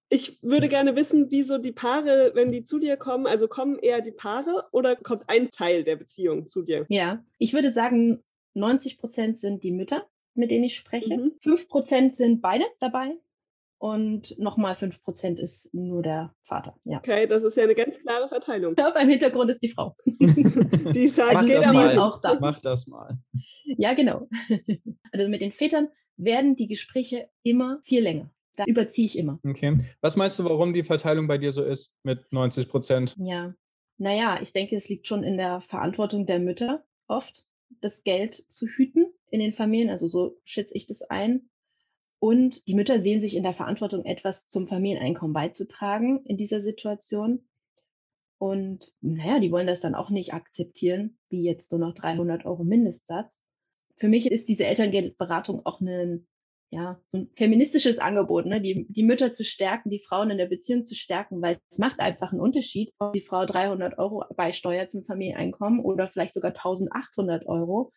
Ich 0.09 0.41
würde 0.41 0.69
gerne 0.69 0.95
wissen, 0.95 1.27
wieso 1.31 1.57
die 1.57 1.73
Paare, 1.73 2.31
wenn 2.33 2.51
die 2.51 2.63
zu 2.63 2.79
dir 2.79 2.95
kommen, 2.95 3.27
also 3.27 3.47
kommen 3.47 3.77
eher 3.77 4.01
die 4.01 4.11
Paare 4.11 4.65
oder 4.71 4.95
kommt 4.95 5.23
ein 5.27 5.51
Teil 5.51 5.83
der 5.83 5.97
Beziehung 5.97 6.47
zu 6.47 6.61
dir? 6.61 6.85
Ja, 6.87 7.23
ich 7.37 7.53
würde 7.53 7.71
sagen, 7.71 8.23
90 8.53 8.99
Prozent 8.99 9.37
sind 9.37 9.63
die 9.63 9.71
Mütter, 9.71 10.07
mit 10.33 10.49
denen 10.49 10.63
ich 10.63 10.75
spreche. 10.75 11.17
Mhm. 11.17 11.33
5 11.41 11.67
Prozent 11.67 12.13
sind 12.13 12.41
beide 12.41 12.63
dabei 12.79 13.17
und 13.79 14.39
nochmal 14.39 14.75
5 14.75 15.03
Prozent 15.03 15.39
ist 15.39 15.73
nur 15.73 16.01
der 16.01 16.33
Vater. 16.41 16.75
Ja. 16.85 16.99
Okay, 16.99 17.27
das 17.27 17.43
ist 17.43 17.57
ja 17.57 17.63
eine 17.63 17.75
ganz 17.75 17.99
klare 17.99 18.29
Verteilung. 18.29 18.75
Ja, 18.77 18.91
beim 18.91 19.09
Hintergrund 19.09 19.51
ist 19.51 19.61
die 19.61 19.69
Frau. 19.69 19.95
die 20.05 21.09
sagt, 21.09 21.35
also, 21.35 21.47
geht 21.47 21.63
sie 21.63 21.83
ist 21.83 21.97
auch 21.97 22.21
da. 22.21 22.39
Mach 22.39 22.59
das 22.61 22.87
mal. 22.87 23.17
Ja, 23.65 23.93
genau. 23.93 24.27
Also 25.11 25.29
mit 25.29 25.41
den 25.41 25.51
Vätern 25.51 25.89
werden 26.17 26.55
die 26.55 26.67
Gespräche 26.67 27.29
immer 27.43 27.79
viel 27.83 28.01
länger. 28.01 28.29
Da 28.55 28.65
überziehe 28.65 29.05
ich 29.05 29.17
immer. 29.17 29.39
Okay. 29.47 29.79
Was 30.01 30.15
meinst 30.15 30.39
du, 30.39 30.43
warum 30.43 30.73
die 30.73 30.83
Verteilung 30.83 31.27
bei 31.27 31.37
dir 31.37 31.51
so 31.51 31.63
ist 31.63 31.93
mit 32.03 32.31
90 32.33 32.67
Prozent? 32.67 33.15
Ja, 33.19 33.53
naja, 33.97 34.39
ich 34.41 34.51
denke, 34.51 34.75
es 34.75 34.89
liegt 34.89 35.07
schon 35.07 35.23
in 35.23 35.37
der 35.37 35.61
Verantwortung 35.61 36.25
der 36.25 36.39
Mütter 36.39 36.83
oft, 37.07 37.45
das 37.81 38.03
Geld 38.03 38.33
zu 38.33 38.67
hüten 38.67 39.07
in 39.29 39.39
den 39.39 39.53
Familien. 39.53 39.89
Also 39.89 40.07
so 40.07 40.37
schätze 40.43 40.75
ich 40.75 40.87
das 40.87 41.03
ein. 41.03 41.49
Und 42.19 42.67
die 42.67 42.73
Mütter 42.73 42.99
sehen 42.99 43.21
sich 43.21 43.35
in 43.35 43.43
der 43.43 43.53
Verantwortung, 43.53 44.05
etwas 44.05 44.47
zum 44.47 44.67
Familieneinkommen 44.67 45.33
beizutragen 45.33 46.23
in 46.25 46.37
dieser 46.37 46.59
Situation. 46.59 47.47
Und 48.39 48.93
naja, 49.01 49.39
die 49.39 49.51
wollen 49.51 49.67
das 49.67 49.81
dann 49.81 49.95
auch 49.95 50.09
nicht 50.09 50.33
akzeptieren, 50.33 51.17
wie 51.29 51.43
jetzt 51.43 51.71
nur 51.71 51.79
noch 51.79 51.93
300 51.93 52.45
Euro 52.45 52.63
Mindestsatz 52.63 53.43
für 53.97 54.07
mich 54.07 54.31
ist 54.31 54.47
diese 54.47 54.65
Elterngeldberatung 54.65 55.65
auch 55.65 55.81
ein, 55.81 56.27
ja, 56.69 56.99
so 57.11 57.19
ein 57.19 57.29
feministisches 57.33 57.99
Angebot, 57.99 58.45
ne? 58.45 58.61
die, 58.61 58.85
die 58.89 59.03
Mütter 59.03 59.31
zu 59.31 59.43
stärken, 59.43 59.89
die 59.89 59.99
Frauen 59.99 60.29
in 60.29 60.37
der 60.37 60.45
Beziehung 60.45 60.83
zu 60.83 60.95
stärken, 60.95 61.41
weil 61.41 61.57
es 61.69 61.79
macht 61.79 61.99
einfach 61.99 62.31
einen 62.31 62.41
Unterschied, 62.41 62.93
ob 62.99 63.13
die 63.13 63.21
Frau 63.21 63.45
300 63.45 63.97
Euro 63.97 64.23
beisteuert 64.35 64.89
zum 64.89 65.03
Familieneinkommen 65.03 65.79
oder 65.79 66.07
vielleicht 66.07 66.33
sogar 66.33 66.51
1800 66.51 67.47
Euro 67.47 67.91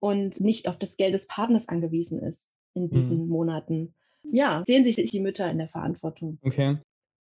und 0.00 0.40
nicht 0.40 0.68
auf 0.68 0.78
das 0.78 0.96
Geld 0.96 1.14
des 1.14 1.26
Partners 1.26 1.68
angewiesen 1.68 2.20
ist 2.20 2.52
in 2.74 2.90
diesen 2.90 3.20
hm. 3.20 3.28
Monaten. 3.28 3.94
Ja, 4.32 4.62
sehen 4.66 4.84
sich 4.84 4.96
die 4.96 5.20
Mütter 5.20 5.48
in 5.50 5.58
der 5.58 5.68
Verantwortung. 5.68 6.38
Okay. 6.42 6.78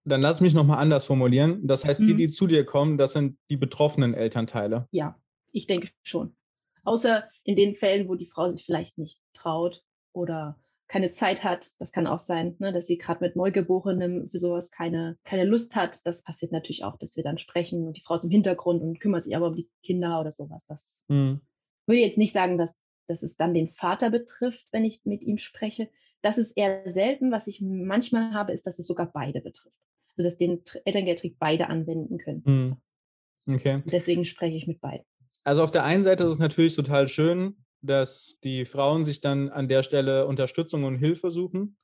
Dann 0.04 0.20
lass 0.20 0.40
mich 0.40 0.54
nochmal 0.54 0.78
anders 0.78 1.04
formulieren. 1.04 1.66
Das 1.66 1.84
heißt, 1.84 2.00
die, 2.00 2.14
mhm. 2.14 2.18
die 2.18 2.28
zu 2.28 2.46
dir 2.46 2.64
kommen, 2.64 2.98
das 2.98 3.12
sind 3.12 3.38
die 3.50 3.56
betroffenen 3.56 4.14
Elternteile. 4.14 4.88
Ja, 4.90 5.16
ich 5.52 5.66
denke 5.66 5.90
schon. 6.02 6.34
Außer 6.84 7.28
in 7.44 7.56
den 7.56 7.74
Fällen, 7.74 8.08
wo 8.08 8.14
die 8.14 8.26
Frau 8.26 8.50
sich 8.50 8.64
vielleicht 8.64 8.98
nicht 8.98 9.18
traut 9.34 9.82
oder 10.12 10.58
keine 10.92 11.10
Zeit 11.10 11.42
hat. 11.42 11.70
Das 11.78 11.90
kann 11.90 12.06
auch 12.06 12.18
sein, 12.18 12.54
ne, 12.58 12.70
dass 12.70 12.86
sie 12.86 12.98
gerade 12.98 13.24
mit 13.24 13.34
Neugeborenem 13.34 14.28
für 14.28 14.38
sowas 14.38 14.70
keine, 14.70 15.16
keine 15.24 15.44
Lust 15.44 15.74
hat. 15.74 16.04
Das 16.04 16.22
passiert 16.22 16.52
natürlich 16.52 16.84
auch, 16.84 16.98
dass 16.98 17.16
wir 17.16 17.24
dann 17.24 17.38
sprechen 17.38 17.86
und 17.86 17.96
die 17.96 18.02
Frau 18.02 18.14
ist 18.14 18.24
im 18.24 18.30
Hintergrund 18.30 18.82
und 18.82 19.00
kümmert 19.00 19.24
sich 19.24 19.34
aber 19.34 19.46
um 19.46 19.56
die 19.56 19.70
Kinder 19.82 20.20
oder 20.20 20.30
sowas. 20.30 20.66
Das 20.68 21.06
mhm. 21.08 21.40
würde 21.86 22.02
jetzt 22.02 22.18
nicht 22.18 22.34
sagen, 22.34 22.58
dass, 22.58 22.78
dass 23.06 23.22
es 23.22 23.38
dann 23.38 23.54
den 23.54 23.68
Vater 23.68 24.10
betrifft, 24.10 24.68
wenn 24.72 24.84
ich 24.84 25.00
mit 25.04 25.22
ihm 25.22 25.38
spreche. 25.38 25.88
Das 26.20 26.36
ist 26.36 26.58
eher 26.58 26.82
selten. 26.90 27.32
Was 27.32 27.46
ich 27.46 27.62
manchmal 27.62 28.34
habe, 28.34 28.52
ist, 28.52 28.66
dass 28.66 28.78
es 28.78 28.86
sogar 28.86 29.10
beide 29.10 29.40
betrifft. 29.40 29.78
Also 30.10 30.24
dass 30.24 30.36
den 30.36 30.62
Elterngeldtrick 30.84 31.38
beide 31.38 31.68
anwenden 31.68 32.18
können. 32.18 32.42
Mhm. 32.44 33.54
Okay. 33.54 33.82
Deswegen 33.86 34.26
spreche 34.26 34.58
ich 34.58 34.66
mit 34.66 34.82
beiden 34.82 35.06
also 35.44 35.62
auf 35.62 35.70
der 35.70 35.84
einen 35.84 36.04
Seite 36.04 36.24
ist 36.24 36.34
es 36.34 36.38
natürlich 36.38 36.74
total 36.74 37.08
schön, 37.08 37.56
dass 37.80 38.38
die 38.44 38.64
Frauen 38.64 39.04
sich 39.04 39.20
dann 39.20 39.48
an 39.48 39.68
der 39.68 39.82
Stelle 39.82 40.26
Unterstützung 40.26 40.84
und 40.84 40.96
Hilfe 40.96 41.30
suchen. 41.30 41.76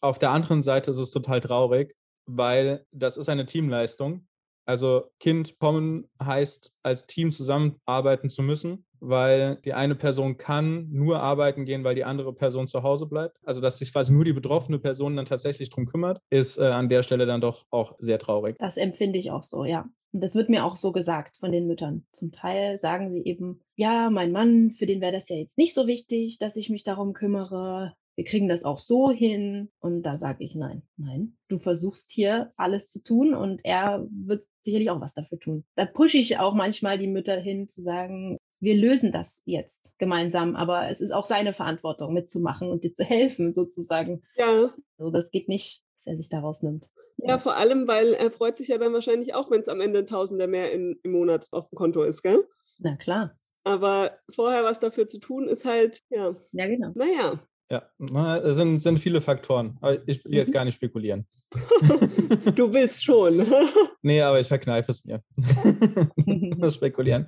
Auf 0.00 0.18
der 0.18 0.30
anderen 0.30 0.62
Seite 0.62 0.90
ist 0.90 0.98
es 0.98 1.10
total 1.10 1.40
traurig, 1.40 1.94
weil 2.26 2.86
das 2.92 3.16
ist 3.16 3.28
eine 3.28 3.46
Teamleistung. 3.46 4.26
Also 4.64 5.10
Kind 5.18 5.58
kommen 5.58 6.10
heißt, 6.22 6.72
als 6.82 7.06
Team 7.06 7.32
zusammenarbeiten 7.32 8.28
zu 8.28 8.42
müssen, 8.42 8.84
weil 9.00 9.56
die 9.64 9.72
eine 9.72 9.94
Person 9.94 10.36
kann 10.36 10.90
nur 10.90 11.20
arbeiten 11.20 11.64
gehen, 11.64 11.84
weil 11.84 11.94
die 11.94 12.04
andere 12.04 12.34
Person 12.34 12.68
zu 12.68 12.82
Hause 12.82 13.06
bleibt. 13.06 13.38
Also 13.44 13.62
dass 13.62 13.78
sich 13.78 13.92
quasi 13.92 14.12
nur 14.12 14.24
die 14.24 14.34
betroffene 14.34 14.78
Person 14.78 15.16
dann 15.16 15.24
tatsächlich 15.26 15.70
darum 15.70 15.86
kümmert, 15.86 16.20
ist 16.30 16.58
äh, 16.58 16.66
an 16.66 16.90
der 16.90 17.02
Stelle 17.02 17.24
dann 17.24 17.40
doch 17.40 17.64
auch 17.70 17.96
sehr 17.98 18.18
traurig. 18.18 18.56
Das 18.58 18.76
empfinde 18.76 19.18
ich 19.18 19.30
auch 19.30 19.42
so, 19.42 19.64
ja. 19.64 19.88
Und 20.12 20.22
das 20.22 20.34
wird 20.34 20.48
mir 20.48 20.64
auch 20.64 20.76
so 20.76 20.92
gesagt 20.92 21.36
von 21.38 21.52
den 21.52 21.66
Müttern. 21.66 22.06
Zum 22.12 22.32
Teil 22.32 22.76
sagen 22.76 23.10
sie 23.10 23.22
eben, 23.24 23.60
ja, 23.76 24.10
mein 24.10 24.32
Mann, 24.32 24.70
für 24.70 24.86
den 24.86 25.00
wäre 25.00 25.12
das 25.12 25.28
ja 25.28 25.36
jetzt 25.36 25.58
nicht 25.58 25.74
so 25.74 25.86
wichtig, 25.86 26.38
dass 26.38 26.56
ich 26.56 26.70
mich 26.70 26.84
darum 26.84 27.12
kümmere. 27.12 27.94
Wir 28.14 28.24
kriegen 28.24 28.48
das 28.48 28.64
auch 28.64 28.78
so 28.78 29.10
hin. 29.10 29.70
Und 29.80 30.02
da 30.02 30.16
sage 30.16 30.44
ich 30.44 30.54
nein, 30.54 30.82
nein. 30.96 31.36
Du 31.48 31.58
versuchst 31.58 32.10
hier 32.10 32.52
alles 32.56 32.90
zu 32.90 33.02
tun 33.02 33.34
und 33.34 33.60
er 33.64 34.06
wird 34.10 34.44
sicherlich 34.62 34.90
auch 34.90 35.00
was 35.00 35.14
dafür 35.14 35.38
tun. 35.38 35.64
Da 35.76 35.84
pushe 35.84 36.18
ich 36.18 36.38
auch 36.38 36.54
manchmal 36.54 36.98
die 36.98 37.06
Mütter 37.06 37.38
hin 37.38 37.68
zu 37.68 37.82
sagen, 37.82 38.38
wir 38.60 38.74
lösen 38.74 39.12
das 39.12 39.42
jetzt 39.44 39.96
gemeinsam, 39.98 40.56
aber 40.56 40.88
es 40.88 41.00
ist 41.00 41.12
auch 41.12 41.24
seine 41.24 41.52
Verantwortung 41.52 42.12
mitzumachen 42.12 42.68
und 42.68 42.82
dir 42.82 42.92
zu 42.92 43.04
helfen 43.04 43.54
sozusagen. 43.54 44.22
Ja. 44.36 44.74
Also 44.98 45.10
das 45.12 45.30
geht 45.30 45.48
nicht, 45.48 45.84
er 46.08 46.16
sich 46.16 46.28
daraus 46.28 46.62
nimmt. 46.62 46.88
Ja, 47.18 47.38
vor 47.38 47.56
allem, 47.56 47.88
weil 47.88 48.14
er 48.14 48.30
freut 48.30 48.56
sich 48.56 48.68
ja 48.68 48.78
dann 48.78 48.92
wahrscheinlich 48.92 49.34
auch, 49.34 49.50
wenn 49.50 49.60
es 49.60 49.68
am 49.68 49.80
Ende 49.80 50.00
ein 50.00 50.06
Tausender 50.06 50.46
mehr 50.46 50.72
in, 50.72 50.98
im 51.02 51.12
Monat 51.12 51.48
auf 51.50 51.68
dem 51.68 51.76
Konto 51.76 52.02
ist, 52.02 52.22
gell? 52.22 52.44
Na 52.78 52.96
klar. 52.96 53.36
Aber 53.64 54.12
vorher 54.30 54.64
was 54.64 54.78
dafür 54.78 55.08
zu 55.08 55.18
tun, 55.18 55.48
ist 55.48 55.64
halt, 55.64 56.00
ja. 56.10 56.34
Ja, 56.52 56.66
genau. 56.66 56.92
Naja. 56.94 57.40
Ja, 57.70 58.38
es 58.38 58.56
sind, 58.56 58.80
sind 58.80 58.98
viele 58.98 59.20
Faktoren. 59.20 59.76
Aber 59.80 59.98
ich 60.08 60.24
will 60.24 60.34
jetzt 60.34 60.48
mhm. 60.48 60.52
gar 60.52 60.64
nicht 60.64 60.74
spekulieren. 60.74 61.26
du 62.54 62.72
willst 62.72 63.04
schon. 63.04 63.46
nee, 64.02 64.22
aber 64.22 64.40
ich 64.40 64.48
verkneife 64.48 64.92
es 64.92 65.04
mir. 65.04 65.22
das 66.58 66.74
Spekulieren. 66.74 67.26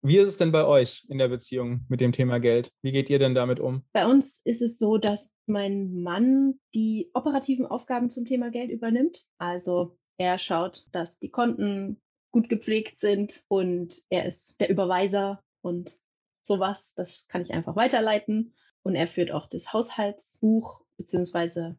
Wie 0.00 0.18
ist 0.18 0.28
es 0.28 0.36
denn 0.36 0.52
bei 0.52 0.64
euch 0.64 1.04
in 1.08 1.18
der 1.18 1.26
Beziehung 1.26 1.84
mit 1.88 2.00
dem 2.00 2.12
Thema 2.12 2.38
Geld? 2.38 2.72
Wie 2.82 2.92
geht 2.92 3.10
ihr 3.10 3.18
denn 3.18 3.34
damit 3.34 3.58
um? 3.58 3.84
Bei 3.92 4.06
uns 4.06 4.40
ist 4.44 4.62
es 4.62 4.78
so, 4.78 4.96
dass 4.96 5.32
mein 5.46 6.02
Mann 6.02 6.60
die 6.72 7.10
operativen 7.14 7.66
Aufgaben 7.66 8.08
zum 8.08 8.24
Thema 8.24 8.52
Geld 8.52 8.70
übernimmt. 8.70 9.24
Also 9.38 9.98
er 10.16 10.38
schaut, 10.38 10.86
dass 10.92 11.18
die 11.18 11.30
Konten 11.30 12.00
gut 12.30 12.48
gepflegt 12.48 13.00
sind 13.00 13.42
und 13.48 14.02
er 14.08 14.24
ist 14.24 14.60
der 14.60 14.70
Überweiser 14.70 15.42
und 15.62 15.98
sowas. 16.42 16.92
Das 16.94 17.26
kann 17.26 17.42
ich 17.42 17.52
einfach 17.52 17.74
weiterleiten. 17.74 18.54
Und 18.82 18.94
er 18.94 19.08
führt 19.08 19.32
auch 19.32 19.48
das 19.48 19.72
Haushaltsbuch, 19.72 20.84
beziehungsweise 20.96 21.76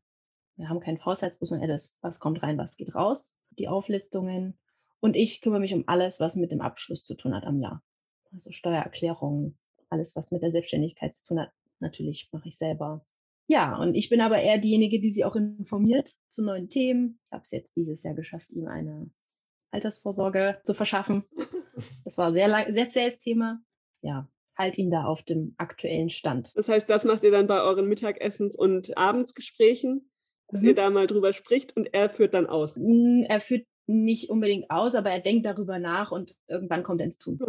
wir 0.58 0.68
haben 0.68 0.82
kein 0.82 1.04
Haushaltsbuch, 1.06 1.48
sondern 1.48 1.70
er 1.70 1.74
das, 1.74 1.98
was 2.02 2.20
kommt 2.20 2.44
rein, 2.44 2.58
was 2.58 2.76
geht 2.76 2.94
raus, 2.94 3.40
die 3.52 3.70
Auflistungen. 3.70 4.60
Und 5.00 5.16
ich 5.16 5.40
kümmere 5.40 5.62
mich 5.62 5.74
um 5.74 5.86
alles, 5.88 6.20
was 6.20 6.36
mit 6.36 6.52
dem 6.52 6.60
Abschluss 6.60 7.06
zu 7.06 7.16
tun 7.16 7.34
hat 7.34 7.46
am 7.46 7.62
Jahr 7.62 7.82
also 8.32 8.52
Steuererklärungen, 8.52 9.58
alles, 9.90 10.16
was 10.16 10.32
mit 10.32 10.42
der 10.42 10.52
Selbstständigkeit 10.52 11.14
zu 11.14 11.26
tun 11.26 11.40
hat, 11.40 11.52
natürlich 11.80 12.30
mache 12.32 12.48
ich 12.48 12.58
selber. 12.58 13.06
Ja, 13.48 13.78
und 13.78 13.96
ich 13.96 14.10
bin 14.10 14.22
aber 14.22 14.40
eher 14.40 14.60
diejenige, 14.60 15.00
die 15.00 15.12
sie 15.12 15.26
auch 15.26 15.36
informiert 15.36 16.14
zu 16.28 16.44
neuen 16.44 16.70
Themen. 16.70 17.20
Ich 17.26 17.32
habe 17.32 17.42
es 17.42 17.52
jetzt 17.52 17.76
dieses 17.76 18.04
Jahr 18.04 18.14
geschafft, 18.14 18.50
ihm 18.52 18.68
eine 18.68 19.10
Altersvorsorge 19.72 20.60
zu 20.64 20.74
verschaffen. 20.74 21.24
Das 22.04 22.18
war 22.18 22.30
sehr 22.30 22.50
lang, 22.50 22.74
sehr 22.74 22.90
zähes 22.90 23.20
Thema. 23.20 23.62
Ja, 24.02 24.28
halt 24.58 24.78
ihn 24.78 24.92
da 24.92 25.06
auf 25.06 25.24
dem 25.24 25.56
aktuellen 25.58 26.10
Stand. 26.10 26.52
Das 26.56 26.68
heißt, 26.68 26.90
das 26.90 27.06
macht 27.06 27.24
ihr 27.24 27.32
dann 27.32 27.48
bei 27.48 27.62
euren 27.62 27.88
Mittagessens- 27.88 28.58
und 28.58 28.98
Abendsgesprächen, 28.98 30.12
dass 30.50 30.60
mhm. 30.60 30.68
ihr 30.68 30.76
da 30.76 30.90
mal 30.90 31.08
drüber 31.08 31.32
spricht 31.32 31.78
und 31.78 31.94
er 31.94 32.10
führt 32.10 32.34
dann 32.34 32.48
aus. 32.48 32.76
Hm, 32.76 33.26
er 33.30 33.40
führt 33.40 33.66
nicht 33.90 34.30
unbedingt 34.30 34.70
aus, 34.70 34.94
aber 34.94 35.10
er 35.10 35.20
denkt 35.20 35.46
darüber 35.46 35.80
nach 35.80 36.12
und 36.12 36.36
irgendwann 36.48 36.84
kommt 36.84 37.02
er 37.02 37.06
ins 37.06 37.18
Tun. 37.18 37.40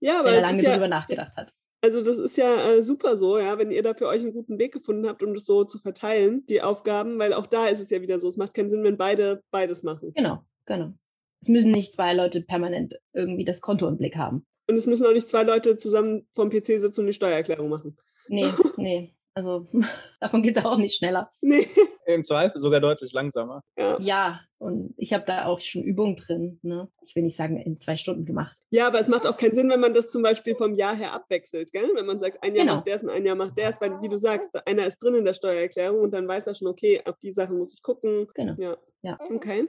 Ja, 0.00 0.24
wenn 0.24 0.34
er 0.34 0.40
lange 0.40 0.62
ja, 0.62 0.70
darüber 0.70 0.88
nachgedacht 0.88 1.36
hat. 1.36 1.52
Also 1.82 2.00
das 2.00 2.16
ist 2.16 2.36
ja 2.38 2.70
äh, 2.70 2.82
super 2.82 3.18
so, 3.18 3.38
ja, 3.38 3.58
wenn 3.58 3.70
ihr 3.70 3.82
da 3.82 3.94
für 3.94 4.08
euch 4.08 4.20
einen 4.20 4.32
guten 4.32 4.58
Weg 4.58 4.72
gefunden 4.72 5.06
habt, 5.06 5.22
um 5.22 5.34
das 5.34 5.44
so 5.44 5.64
zu 5.64 5.78
verteilen, 5.78 6.46
die 6.46 6.62
Aufgaben, 6.62 7.18
weil 7.18 7.34
auch 7.34 7.46
da 7.46 7.68
ist 7.68 7.80
es 7.80 7.90
ja 7.90 8.00
wieder 8.00 8.18
so, 8.18 8.28
es 8.28 8.38
macht 8.38 8.54
keinen 8.54 8.70
Sinn, 8.70 8.82
wenn 8.82 8.96
beide 8.96 9.42
beides 9.50 9.82
machen. 9.82 10.12
Genau, 10.14 10.42
genau. 10.64 10.94
Es 11.42 11.48
müssen 11.48 11.70
nicht 11.70 11.92
zwei 11.92 12.14
Leute 12.14 12.40
permanent 12.40 12.94
irgendwie 13.12 13.44
das 13.44 13.60
Konto 13.60 13.86
im 13.86 13.98
Blick 13.98 14.16
haben. 14.16 14.46
Und 14.68 14.76
es 14.76 14.86
müssen 14.86 15.06
auch 15.06 15.12
nicht 15.12 15.28
zwei 15.28 15.42
Leute 15.42 15.76
zusammen 15.76 16.26
vom 16.34 16.48
PC 16.50 16.80
sitzen 16.80 17.02
und 17.02 17.06
die 17.08 17.12
Steuererklärung 17.12 17.68
machen. 17.68 17.96
Nee, 18.28 18.50
nee. 18.78 19.14
Also 19.34 19.68
davon 20.20 20.42
geht 20.42 20.56
es 20.56 20.64
auch 20.64 20.78
nicht 20.78 20.96
schneller. 20.96 21.30
Nee. 21.42 21.68
Im 22.06 22.24
Zweifel 22.24 22.60
sogar 22.60 22.80
deutlich 22.80 23.12
langsamer. 23.12 23.62
Ja, 23.76 23.98
ja 24.00 24.40
und 24.58 24.94
ich 24.96 25.12
habe 25.12 25.24
da 25.26 25.46
auch 25.46 25.60
schon 25.60 25.82
Übungen 25.82 26.16
drin. 26.16 26.60
Ne? 26.62 26.88
Ich 27.04 27.14
will 27.16 27.24
nicht 27.24 27.36
sagen, 27.36 27.56
in 27.56 27.76
zwei 27.78 27.96
Stunden 27.96 28.24
gemacht. 28.24 28.56
Ja, 28.70 28.86
aber 28.86 29.00
es 29.00 29.08
macht 29.08 29.26
auch 29.26 29.36
keinen 29.36 29.54
Sinn, 29.54 29.68
wenn 29.68 29.80
man 29.80 29.92
das 29.92 30.10
zum 30.10 30.22
Beispiel 30.22 30.54
vom 30.54 30.74
Jahr 30.74 30.94
her 30.94 31.12
abwechselt. 31.12 31.72
Gell? 31.72 31.90
Wenn 31.94 32.06
man 32.06 32.20
sagt, 32.20 32.42
ein 32.42 32.54
Jahr 32.54 32.64
genau. 32.64 32.76
macht 32.76 32.86
der 32.86 32.96
es 32.96 33.02
und 33.02 33.10
ein 33.10 33.26
Jahr 33.26 33.36
macht 33.36 33.58
der 33.58 33.70
es, 33.70 33.80
weil, 33.80 34.00
wie 34.00 34.08
du 34.08 34.16
sagst, 34.16 34.50
einer 34.66 34.86
ist 34.86 34.98
drin 34.98 35.16
in 35.16 35.24
der 35.24 35.34
Steuererklärung 35.34 36.00
und 36.00 36.12
dann 36.12 36.28
weiß 36.28 36.46
er 36.46 36.54
schon, 36.54 36.68
okay, 36.68 37.02
auf 37.04 37.18
die 37.18 37.32
Sachen 37.32 37.58
muss 37.58 37.74
ich 37.74 37.82
gucken. 37.82 38.28
Genau. 38.34 38.54
Ja. 38.58 38.76
ja. 39.02 39.18
Okay. 39.20 39.68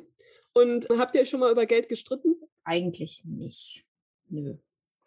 Und 0.53 0.87
habt 0.89 1.15
ihr 1.15 1.25
schon 1.25 1.39
mal 1.39 1.51
über 1.51 1.65
Geld 1.65 1.89
gestritten? 1.89 2.35
Eigentlich 2.63 3.23
nicht. 3.25 3.83
Nö 4.29 4.57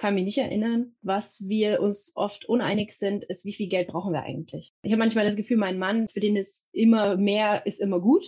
kann 0.00 0.14
mich 0.14 0.24
nicht 0.24 0.38
erinnern. 0.38 0.96
Was 1.02 1.44
wir 1.46 1.80
uns 1.80 2.12
oft 2.16 2.46
uneinig 2.46 2.96
sind, 2.96 3.22
ist, 3.24 3.44
wie 3.44 3.52
viel 3.52 3.68
Geld 3.68 3.88
brauchen 3.88 4.12
wir 4.12 4.22
eigentlich? 4.22 4.74
Ich 4.82 4.92
habe 4.92 4.98
manchmal 4.98 5.26
das 5.26 5.36
Gefühl, 5.36 5.58
mein 5.58 5.78
Mann, 5.78 6.08
für 6.08 6.20
den 6.20 6.36
ist 6.36 6.68
immer 6.72 7.16
mehr, 7.16 7.66
ist 7.66 7.80
immer 7.80 8.00
gut. 8.00 8.26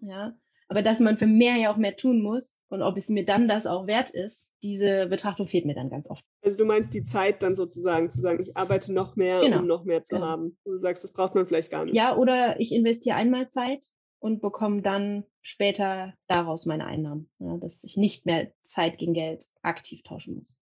Ja. 0.00 0.38
Aber 0.68 0.82
dass 0.82 1.00
man 1.00 1.16
für 1.16 1.26
mehr 1.26 1.56
ja 1.56 1.72
auch 1.72 1.76
mehr 1.76 1.96
tun 1.96 2.22
muss 2.22 2.56
und 2.68 2.82
ob 2.82 2.96
es 2.96 3.08
mir 3.08 3.24
dann 3.24 3.48
das 3.48 3.66
auch 3.66 3.86
wert 3.86 4.10
ist, 4.10 4.52
diese 4.62 5.08
Betrachtung 5.08 5.48
fehlt 5.48 5.64
mir 5.64 5.74
dann 5.74 5.90
ganz 5.90 6.08
oft. 6.08 6.22
Also 6.42 6.56
du 6.56 6.64
meinst 6.64 6.94
die 6.94 7.02
Zeit 7.02 7.42
dann 7.42 7.56
sozusagen, 7.56 8.10
zu 8.10 8.20
sagen, 8.20 8.42
ich 8.42 8.56
arbeite 8.56 8.92
noch 8.92 9.16
mehr, 9.16 9.40
genau. 9.40 9.58
um 9.58 9.66
noch 9.66 9.84
mehr 9.84 10.04
zu 10.04 10.14
genau. 10.14 10.26
haben. 10.26 10.58
Du 10.64 10.78
sagst, 10.78 11.02
das 11.02 11.12
braucht 11.12 11.34
man 11.34 11.46
vielleicht 11.46 11.70
gar 11.70 11.84
nicht. 11.84 11.96
Ja, 11.96 12.16
oder 12.16 12.60
ich 12.60 12.70
investiere 12.70 13.16
einmal 13.16 13.48
Zeit 13.48 13.84
und 14.20 14.40
bekomme 14.40 14.82
dann 14.82 15.24
später 15.42 16.14
daraus 16.28 16.66
meine 16.66 16.86
Einnahmen. 16.86 17.28
Ja, 17.38 17.56
dass 17.56 17.82
ich 17.82 17.96
nicht 17.96 18.24
mehr 18.26 18.52
Zeit 18.62 18.98
gegen 18.98 19.14
Geld 19.14 19.46
aktiv 19.62 20.02
tauschen 20.02 20.36
muss. 20.36 20.54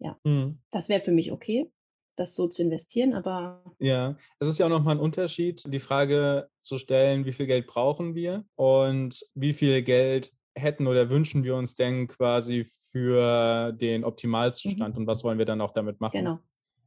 Ja, 0.00 0.18
mhm. 0.24 0.58
das 0.70 0.88
wäre 0.88 1.00
für 1.00 1.12
mich 1.12 1.30
okay, 1.30 1.70
das 2.16 2.34
so 2.34 2.48
zu 2.48 2.62
investieren, 2.62 3.14
aber. 3.14 3.62
Ja, 3.78 4.16
es 4.38 4.48
ist 4.48 4.58
ja 4.58 4.66
auch 4.66 4.70
nochmal 4.70 4.96
ein 4.96 5.00
Unterschied, 5.00 5.62
die 5.66 5.78
Frage 5.78 6.48
zu 6.60 6.78
stellen, 6.78 7.24
wie 7.24 7.32
viel 7.32 7.46
Geld 7.46 7.66
brauchen 7.66 8.14
wir 8.14 8.44
und 8.56 9.24
wie 9.34 9.52
viel 9.52 9.82
Geld 9.82 10.32
hätten 10.54 10.86
oder 10.86 11.10
wünschen 11.10 11.44
wir 11.44 11.54
uns 11.54 11.74
denn 11.74 12.08
quasi 12.08 12.66
für 12.90 13.72
den 13.72 14.04
Optimalzustand 14.04 14.94
mhm. 14.94 15.02
und 15.02 15.06
was 15.06 15.22
wollen 15.22 15.38
wir 15.38 15.46
dann 15.46 15.60
auch 15.60 15.72
damit 15.72 16.00
machen? 16.00 16.18
Genau. 16.18 16.38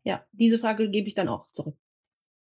Ja, 0.04 0.26
diese 0.34 0.60
Frage 0.60 0.89
gebe 0.89 1.08
ich 1.08 1.15
dann 1.15 1.30
auch 1.30 1.49
zurück. 1.52 1.78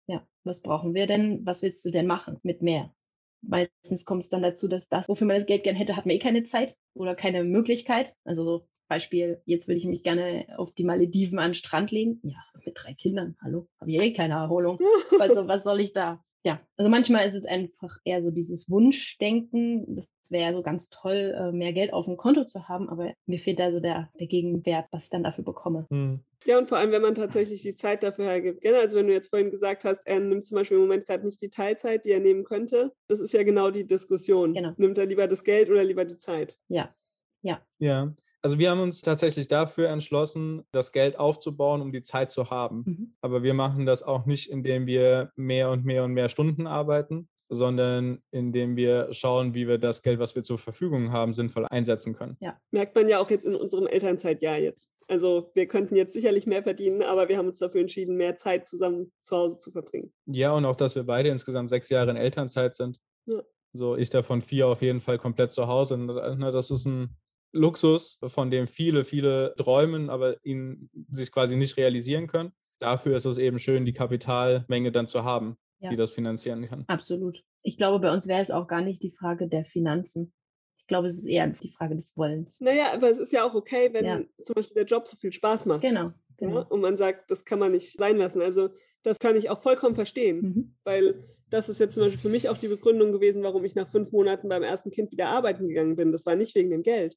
Ja, 0.07 0.27
was 0.43 0.61
brauchen 0.61 0.93
wir 0.93 1.07
denn? 1.07 1.45
Was 1.45 1.61
willst 1.61 1.85
du 1.85 1.91
denn 1.91 2.07
machen 2.07 2.39
mit 2.43 2.61
mehr? 2.61 2.93
Meistens 3.41 4.05
kommt 4.05 4.23
es 4.23 4.29
dann 4.29 4.41
dazu, 4.41 4.67
dass 4.67 4.89
das, 4.89 5.07
wofür 5.07 5.27
man 5.27 5.37
das 5.37 5.45
Geld 5.45 5.63
gern 5.63 5.75
hätte, 5.75 5.95
hat 5.95 6.05
man 6.05 6.15
eh 6.15 6.19
keine 6.19 6.43
Zeit 6.43 6.75
oder 6.93 7.15
keine 7.15 7.43
Möglichkeit. 7.43 8.15
Also 8.25 8.43
so 8.43 8.67
Beispiel, 8.87 9.41
jetzt 9.45 9.67
würde 9.67 9.77
ich 9.77 9.85
mich 9.85 10.03
gerne 10.03 10.47
auf 10.57 10.73
die 10.73 10.83
Malediven 10.83 11.39
an 11.39 11.49
den 11.49 11.55
Strand 11.55 11.91
legen. 11.91 12.19
Ja, 12.23 12.43
mit 12.65 12.75
drei 12.77 12.93
Kindern, 12.93 13.35
hallo, 13.41 13.67
habe 13.79 13.91
ich 13.91 13.99
eh 13.99 14.13
keine 14.13 14.35
Erholung. 14.35 14.79
Also 15.19 15.47
was 15.47 15.63
soll 15.63 15.79
ich 15.79 15.93
da? 15.93 16.23
Ja, 16.45 16.59
also 16.75 16.89
manchmal 16.89 17.25
ist 17.25 17.35
es 17.35 17.45
einfach 17.45 17.97
eher 18.03 18.21
so 18.21 18.29
dieses 18.29 18.69
Wunschdenken. 18.69 19.95
Das 19.95 20.09
wäre 20.29 20.53
so 20.53 20.61
ganz 20.61 20.89
toll, 20.89 21.33
äh, 21.37 21.51
mehr 21.53 21.71
Geld 21.71 21.93
auf 21.93 22.05
dem 22.05 22.17
Konto 22.17 22.43
zu 22.43 22.67
haben, 22.67 22.89
aber 22.89 23.13
mir 23.25 23.39
fehlt 23.39 23.59
da 23.59 23.71
so 23.71 23.79
der, 23.79 24.09
der 24.19 24.27
Gegenwert, 24.27 24.87
was 24.91 25.05
ich 25.05 25.09
dann 25.09 25.23
dafür 25.23 25.45
bekomme. 25.45 25.87
Hm. 25.89 26.19
Ja, 26.45 26.57
und 26.57 26.67
vor 26.67 26.77
allem, 26.77 26.91
wenn 26.91 27.01
man 27.01 27.15
tatsächlich 27.15 27.61
die 27.61 27.75
Zeit 27.75 28.03
dafür 28.03 28.25
hergibt. 28.25 28.61
Genau, 28.61 28.79
also 28.79 28.97
wenn 28.97 29.07
du 29.07 29.13
jetzt 29.13 29.29
vorhin 29.29 29.51
gesagt 29.51 29.85
hast, 29.85 30.05
er 30.05 30.19
nimmt 30.19 30.45
zum 30.45 30.55
Beispiel 30.55 30.75
im 30.75 30.83
Moment 30.83 31.05
gerade 31.05 31.25
nicht 31.25 31.41
die 31.41 31.49
Teilzeit, 31.49 32.03
die 32.03 32.11
er 32.11 32.19
nehmen 32.19 32.43
könnte, 32.43 32.91
das 33.07 33.21
ist 33.21 33.31
ja 33.31 33.43
genau 33.43 33.71
die 33.71 33.87
Diskussion. 33.87 34.53
Genau. 34.53 34.73
Nimmt 34.75 34.97
er 34.97 35.05
lieber 35.05 35.27
das 35.27 35.45
Geld 35.45 35.69
oder 35.69 35.85
lieber 35.85 36.03
die 36.03 36.17
Zeit? 36.17 36.57
Ja, 36.67 36.93
ja. 37.41 37.61
Ja, 37.79 38.13
also 38.43 38.59
wir 38.59 38.69
haben 38.69 38.81
uns 38.81 39.01
tatsächlich 39.01 39.47
dafür 39.47 39.87
entschlossen, 39.89 40.63
das 40.71 40.91
Geld 40.91 41.17
aufzubauen, 41.17 41.81
um 41.81 41.93
die 41.93 42.03
Zeit 42.03 42.31
zu 42.31 42.49
haben. 42.49 42.83
Mhm. 42.85 43.13
Aber 43.21 43.41
wir 43.41 43.53
machen 43.53 43.85
das 43.85 44.03
auch 44.03 44.25
nicht, 44.25 44.51
indem 44.51 44.85
wir 44.85 45.31
mehr 45.35 45.69
und 45.71 45.85
mehr 45.85 46.03
und 46.03 46.11
mehr 46.11 46.27
Stunden 46.27 46.67
arbeiten, 46.67 47.29
sondern 47.49 48.21
indem 48.31 48.75
wir 48.75 49.07
schauen, 49.13 49.53
wie 49.53 49.67
wir 49.67 49.77
das 49.77 50.01
Geld, 50.01 50.19
was 50.19 50.35
wir 50.35 50.43
zur 50.43 50.57
Verfügung 50.57 51.13
haben, 51.13 51.31
sinnvoll 51.31 51.65
einsetzen 51.69 52.15
können. 52.15 52.35
Ja. 52.41 52.59
Merkt 52.71 52.95
man 52.95 53.07
ja 53.07 53.19
auch 53.19 53.29
jetzt 53.29 53.45
in 53.45 53.55
unserem 53.55 53.87
Elternzeitjahr 53.87 54.57
jetzt. 54.57 54.89
Also 55.07 55.51
wir 55.53 55.67
könnten 55.67 55.95
jetzt 55.95 56.13
sicherlich 56.13 56.45
mehr 56.45 56.63
verdienen, 56.63 57.01
aber 57.01 57.29
wir 57.29 57.37
haben 57.37 57.47
uns 57.47 57.59
dafür 57.59 57.79
entschieden, 57.79 58.17
mehr 58.17 58.35
Zeit 58.35 58.67
zusammen 58.67 59.13
zu 59.21 59.37
Hause 59.37 59.57
zu 59.57 59.71
verbringen. 59.71 60.13
Ja, 60.25 60.51
und 60.51 60.65
auch, 60.65 60.75
dass 60.75 60.95
wir 60.95 61.03
beide 61.03 61.29
insgesamt 61.29 61.69
sechs 61.69 61.89
Jahre 61.89 62.11
in 62.11 62.17
Elternzeit 62.17 62.75
sind. 62.75 62.99
Ja. 63.25 63.41
So, 63.73 63.95
ich 63.95 64.09
davon 64.09 64.41
vier 64.41 64.67
auf 64.67 64.81
jeden 64.81 65.01
Fall 65.01 65.17
komplett 65.17 65.51
zu 65.51 65.67
Hause. 65.67 65.97
Das 66.39 66.71
ist 66.71 66.85
ein 66.85 67.17
Luxus, 67.53 68.19
von 68.25 68.51
dem 68.51 68.67
viele, 68.67 69.03
viele 69.03 69.53
träumen, 69.57 70.09
aber 70.09 70.43
ihn 70.43 70.89
sich 71.09 71.31
quasi 71.31 71.55
nicht 71.55 71.77
realisieren 71.77 72.27
können. 72.27 72.51
Dafür 72.79 73.15
ist 73.15 73.25
es 73.25 73.37
eben 73.37 73.59
schön, 73.59 73.85
die 73.85 73.93
Kapitalmenge 73.93 74.91
dann 74.91 75.07
zu 75.07 75.23
haben, 75.23 75.57
ja. 75.79 75.89
die 75.89 75.95
das 75.95 76.11
finanzieren 76.11 76.65
kann. 76.65 76.83
Absolut. 76.87 77.43
Ich 77.61 77.77
glaube, 77.77 77.99
bei 77.99 78.11
uns 78.11 78.27
wäre 78.27 78.41
es 78.41 78.51
auch 78.51 78.67
gar 78.67 78.81
nicht 78.81 79.01
die 79.03 79.11
Frage 79.11 79.47
der 79.47 79.63
Finanzen. 79.63 80.33
Ich 80.77 80.87
glaube, 80.87 81.07
es 81.07 81.17
ist 81.17 81.27
eher 81.27 81.47
die 81.47 81.71
Frage 81.71 81.95
des 81.95 82.17
Wollens. 82.17 82.59
Naja, 82.59 82.91
aber 82.93 83.09
es 83.09 83.17
ist 83.17 83.31
ja 83.31 83.47
auch 83.47 83.53
okay, 83.53 83.89
wenn 83.93 84.05
ja. 84.05 84.21
zum 84.43 84.55
Beispiel 84.55 84.75
der 84.75 84.85
Job 84.85 85.07
so 85.07 85.15
viel 85.15 85.31
Spaß 85.31 85.65
macht. 85.65 85.81
Genau. 85.81 86.11
genau. 86.37 86.59
Ja, 86.59 86.61
und 86.63 86.81
man 86.81 86.97
sagt, 86.97 87.31
das 87.31 87.45
kann 87.45 87.59
man 87.59 87.71
nicht 87.71 87.97
sein 87.97 88.17
lassen. 88.17 88.41
Also 88.41 88.69
das 89.03 89.19
kann 89.19 89.37
ich 89.37 89.49
auch 89.49 89.61
vollkommen 89.61 89.95
verstehen, 89.95 90.41
mhm. 90.41 90.75
weil 90.83 91.23
das 91.49 91.69
ist 91.69 91.79
jetzt 91.79 91.93
zum 91.93 92.03
Beispiel 92.03 92.19
für 92.19 92.29
mich 92.29 92.49
auch 92.49 92.57
die 92.57 92.67
Begründung 92.67 93.11
gewesen, 93.11 93.43
warum 93.43 93.63
ich 93.63 93.75
nach 93.75 93.87
fünf 93.87 94.11
Monaten 94.11 94.49
beim 94.49 94.63
ersten 94.63 94.89
Kind 94.89 95.11
wieder 95.11 95.27
arbeiten 95.27 95.67
gegangen 95.67 95.95
bin. 95.95 96.11
Das 96.11 96.25
war 96.25 96.35
nicht 96.35 96.55
wegen 96.55 96.71
dem 96.71 96.81
Geld. 96.81 97.15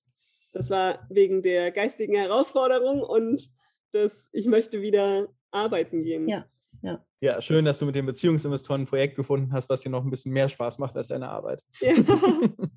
Das 0.56 0.70
war 0.70 1.06
wegen 1.10 1.42
der 1.42 1.70
geistigen 1.70 2.14
Herausforderung 2.14 3.02
und 3.02 3.50
das, 3.92 4.30
ich 4.32 4.46
möchte 4.46 4.80
wieder 4.80 5.28
arbeiten 5.50 6.02
gehen. 6.02 6.28
Ja, 6.28 6.46
ja. 6.82 7.04
Ja, 7.20 7.40
schön, 7.42 7.66
dass 7.66 7.78
du 7.78 7.86
mit 7.86 7.94
dem 7.94 8.06
Beziehungsinvestoren 8.06 8.82
ein 8.82 8.86
Projekt 8.86 9.16
gefunden 9.16 9.52
hast, 9.52 9.68
was 9.68 9.82
dir 9.82 9.90
noch 9.90 10.02
ein 10.02 10.10
bisschen 10.10 10.32
mehr 10.32 10.48
Spaß 10.48 10.78
macht 10.78 10.96
als 10.96 11.08
deine 11.08 11.28
Arbeit. 11.28 11.62
Ja. 11.80 11.92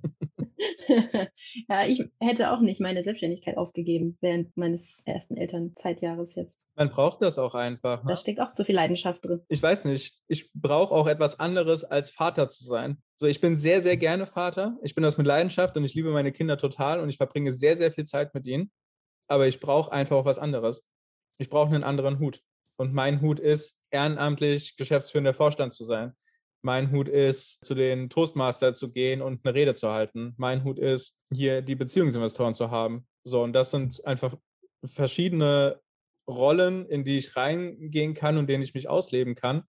ja, 1.70 1.86
ich 1.88 2.04
hätte 2.20 2.52
auch 2.52 2.62
nicht 2.62 2.82
meine 2.82 3.04
Selbstständigkeit 3.04 3.58
aufgegeben 3.58 4.18
während 4.22 4.56
meines 4.58 5.02
ersten 5.06 5.38
Elternzeitjahres 5.38 6.36
jetzt. 6.36 6.60
Man 6.76 6.90
braucht 6.90 7.22
das 7.22 7.38
auch 7.38 7.56
einfach. 7.56 8.04
Ne? 8.04 8.12
Da 8.12 8.18
steckt 8.18 8.40
auch 8.40 8.52
zu 8.52 8.64
viel 8.64 8.76
Leidenschaft 8.76 9.26
drin. 9.26 9.42
Ich 9.50 9.62
weiß 9.62 9.84
nicht. 9.84 10.18
Ich 10.28 10.50
brauche 10.54 10.94
auch 10.94 11.08
etwas 11.08 11.40
anderes 11.40 11.84
als 11.84 12.10
Vater 12.10 12.48
zu 12.50 12.64
sein. 12.64 13.02
So, 13.18 13.28
ich 13.28 13.42
bin 13.42 13.58
sehr, 13.58 13.82
sehr 13.82 13.98
gerne 13.98 14.26
Vater. 14.26 14.78
Ich 14.82 14.96
bin 14.96 15.04
das 15.04 15.18
mit 15.18 15.28
Leidenschaft 15.28 15.76
und 15.76 15.84
ich 15.84 15.94
liebe 15.94 16.12
meine 16.12 16.32
Kinder 16.32 16.58
total 16.58 17.02
und 17.02 17.10
ich 17.10 17.18
verbringe 17.18 17.52
sehr, 17.52 17.76
sehr 17.76 17.92
viel 17.92 18.06
Zeit 18.06 18.34
mit 18.34 18.46
ihnen. 18.46 18.72
Aber 19.28 19.48
ich 19.48 19.60
brauche 19.60 19.92
einfach 19.92 20.16
auch 20.16 20.26
was 20.26 20.40
anderes. 20.40 20.86
ich 21.38 21.50
brauche 21.50 21.74
einen 21.74 21.84
anderen 21.84 22.20
Hut. 22.20 22.42
Und 22.78 22.94
mein 22.94 23.22
Hut 23.22 23.40
ist, 23.40 23.78
ehrenamtlich 23.92 24.78
geschäftsführender 24.78 25.34
Vorstand 25.34 25.74
zu 25.74 25.84
sein. 25.84 26.14
Mein 26.62 26.92
Hut 26.92 27.08
ist, 27.08 27.64
zu 27.64 27.74
den 27.74 28.10
Toastmaster 28.10 28.74
zu 28.74 28.92
gehen 28.92 29.22
und 29.22 29.46
eine 29.46 29.56
Rede 29.56 29.76
zu 29.76 29.92
halten. 29.92 30.34
Mein 30.38 30.64
Hut 30.64 30.78
ist, 30.78 31.16
hier 31.32 31.62
die 31.62 31.76
Beziehungsinvestoren 31.76 32.54
zu 32.54 32.70
haben. 32.70 33.08
So, 33.24 33.44
und 33.44 33.54
das 33.54 33.72
sind 33.72 34.06
einfach 34.06 34.36
verschiedene 34.84 35.80
Rollen, 36.30 36.86
in 36.86 37.04
die 37.04 37.18
ich 37.18 37.36
reingehen 37.36 38.14
kann 38.14 38.38
und 38.38 38.48
denen 38.48 38.64
ich 38.64 38.74
mich 38.74 38.90
ausleben 38.90 39.36
kann. 39.36 39.64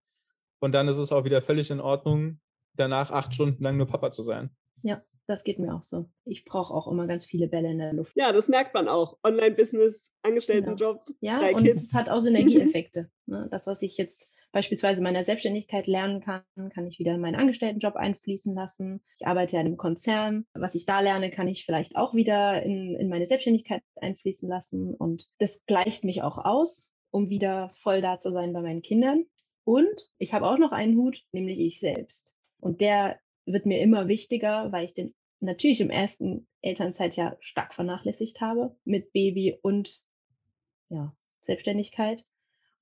Und 0.60 0.72
dann 0.72 0.88
ist 0.88 0.98
es 0.98 1.12
auch 1.12 1.24
wieder 1.24 1.42
völlig 1.42 1.70
in 1.70 1.80
Ordnung, 1.80 2.40
danach 2.74 3.10
acht 3.10 3.34
Stunden 3.34 3.62
lang 3.62 3.76
nur 3.76 3.86
Papa 3.86 4.10
zu 4.10 4.22
sein. 4.22 4.50
Ja, 4.82 5.02
das 5.26 5.44
geht 5.44 5.58
mir 5.58 5.74
auch 5.74 5.82
so. 5.82 6.10
Ich 6.24 6.44
brauche 6.44 6.74
auch 6.74 6.88
immer 6.88 7.06
ganz 7.06 7.24
viele 7.24 7.48
Bälle 7.48 7.70
in 7.70 7.78
der 7.78 7.92
Luft. 7.92 8.16
Ja, 8.16 8.32
das 8.32 8.48
merkt 8.48 8.74
man 8.74 8.88
auch. 8.88 9.16
Online-Business, 9.22 10.10
Angestelltenjob. 10.22 11.06
Genau. 11.06 11.18
Ja, 11.20 11.38
drei 11.38 11.54
und 11.54 11.66
es 11.66 11.94
hat 11.94 12.08
auch 12.08 12.20
Synergieeffekte. 12.20 13.10
ne? 13.26 13.48
Das, 13.50 13.66
was 13.66 13.80
ich 13.82 13.96
jetzt 13.96 14.30
beispielsweise 14.52 14.98
in 14.98 15.04
meiner 15.04 15.24
Selbstständigkeit 15.24 15.86
lernen 15.86 16.20
kann, 16.20 16.42
kann 16.74 16.86
ich 16.86 16.98
wieder 16.98 17.14
in 17.14 17.20
meinen 17.20 17.36
Angestelltenjob 17.36 17.96
einfließen 17.96 18.54
lassen. 18.54 19.00
Ich 19.18 19.26
arbeite 19.26 19.54
ja 19.54 19.60
in 19.60 19.66
einem 19.66 19.76
Konzern. 19.76 20.46
Was 20.54 20.74
ich 20.74 20.86
da 20.86 21.00
lerne, 21.00 21.30
kann 21.30 21.48
ich 21.48 21.64
vielleicht 21.64 21.96
auch 21.96 22.14
wieder 22.14 22.62
in, 22.62 22.96
in 22.96 23.08
meine 23.08 23.26
Selbstständigkeit 23.26 23.82
einfließen 23.96 24.48
lassen. 24.48 24.94
Und 24.94 25.28
das 25.38 25.64
gleicht 25.66 26.04
mich 26.04 26.22
auch 26.22 26.38
aus, 26.38 26.94
um 27.10 27.28
wieder 27.28 27.70
voll 27.74 28.00
da 28.00 28.18
zu 28.18 28.32
sein 28.32 28.52
bei 28.52 28.60
meinen 28.60 28.82
Kindern. 28.82 29.24
Und 29.64 30.10
ich 30.18 30.34
habe 30.34 30.46
auch 30.46 30.58
noch 30.58 30.72
einen 30.72 30.96
Hut, 30.96 31.22
nämlich 31.32 31.60
ich 31.60 31.80
selbst. 31.80 32.34
Und 32.58 32.80
der 32.80 33.18
wird 33.46 33.66
mir 33.66 33.80
immer 33.80 34.08
wichtiger, 34.08 34.72
weil 34.72 34.84
ich 34.84 34.94
den 34.94 35.14
natürlich 35.40 35.80
im 35.80 35.90
ersten 35.90 36.46
Elternzeitjahr 36.60 37.36
stark 37.40 37.74
vernachlässigt 37.74 38.40
habe 38.40 38.76
mit 38.84 39.12
Baby 39.12 39.58
und 39.62 40.00
ja, 40.88 41.14
Selbstständigkeit. 41.42 42.24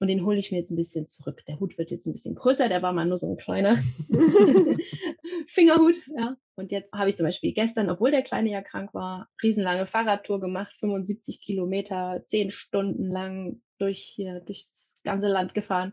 Und 0.00 0.08
den 0.08 0.24
hole 0.24 0.38
ich 0.38 0.52
mir 0.52 0.58
jetzt 0.58 0.70
ein 0.70 0.76
bisschen 0.76 1.06
zurück. 1.06 1.44
Der 1.46 1.58
Hut 1.58 1.76
wird 1.76 1.90
jetzt 1.90 2.06
ein 2.06 2.12
bisschen 2.12 2.36
größer, 2.36 2.68
der 2.68 2.82
war 2.82 2.92
mal 2.92 3.04
nur 3.04 3.16
so 3.16 3.28
ein 3.28 3.36
kleiner 3.36 3.82
Fingerhut. 5.46 5.96
Ja. 6.16 6.36
Und 6.54 6.70
jetzt 6.70 6.92
habe 6.92 7.10
ich 7.10 7.16
zum 7.16 7.26
Beispiel 7.26 7.52
gestern, 7.52 7.90
obwohl 7.90 8.10
der 8.12 8.22
Kleine 8.22 8.50
ja 8.50 8.62
krank 8.62 8.94
war, 8.94 9.28
riesenlange 9.42 9.86
Fahrradtour 9.86 10.40
gemacht, 10.40 10.74
75 10.78 11.40
Kilometer, 11.40 12.22
zehn 12.26 12.50
Stunden 12.50 13.10
lang 13.10 13.60
durch 13.78 14.00
hier, 14.00 14.40
durch 14.40 14.66
das 14.68 15.00
ganze 15.02 15.28
Land 15.28 15.54
gefahren. 15.54 15.92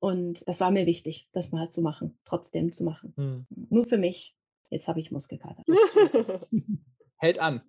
Und 0.00 0.46
das 0.46 0.60
war 0.60 0.70
mir 0.70 0.86
wichtig, 0.86 1.28
das 1.32 1.50
mal 1.50 1.68
zu 1.68 1.82
machen, 1.82 2.18
trotzdem 2.24 2.72
zu 2.72 2.84
machen. 2.84 3.12
Hm. 3.16 3.46
Nur 3.70 3.86
für 3.86 3.98
mich. 3.98 4.34
Jetzt 4.70 4.86
habe 4.88 5.00
ich 5.00 5.10
Muskelkater. 5.10 5.64
Hält 7.18 7.38
an. 7.38 7.62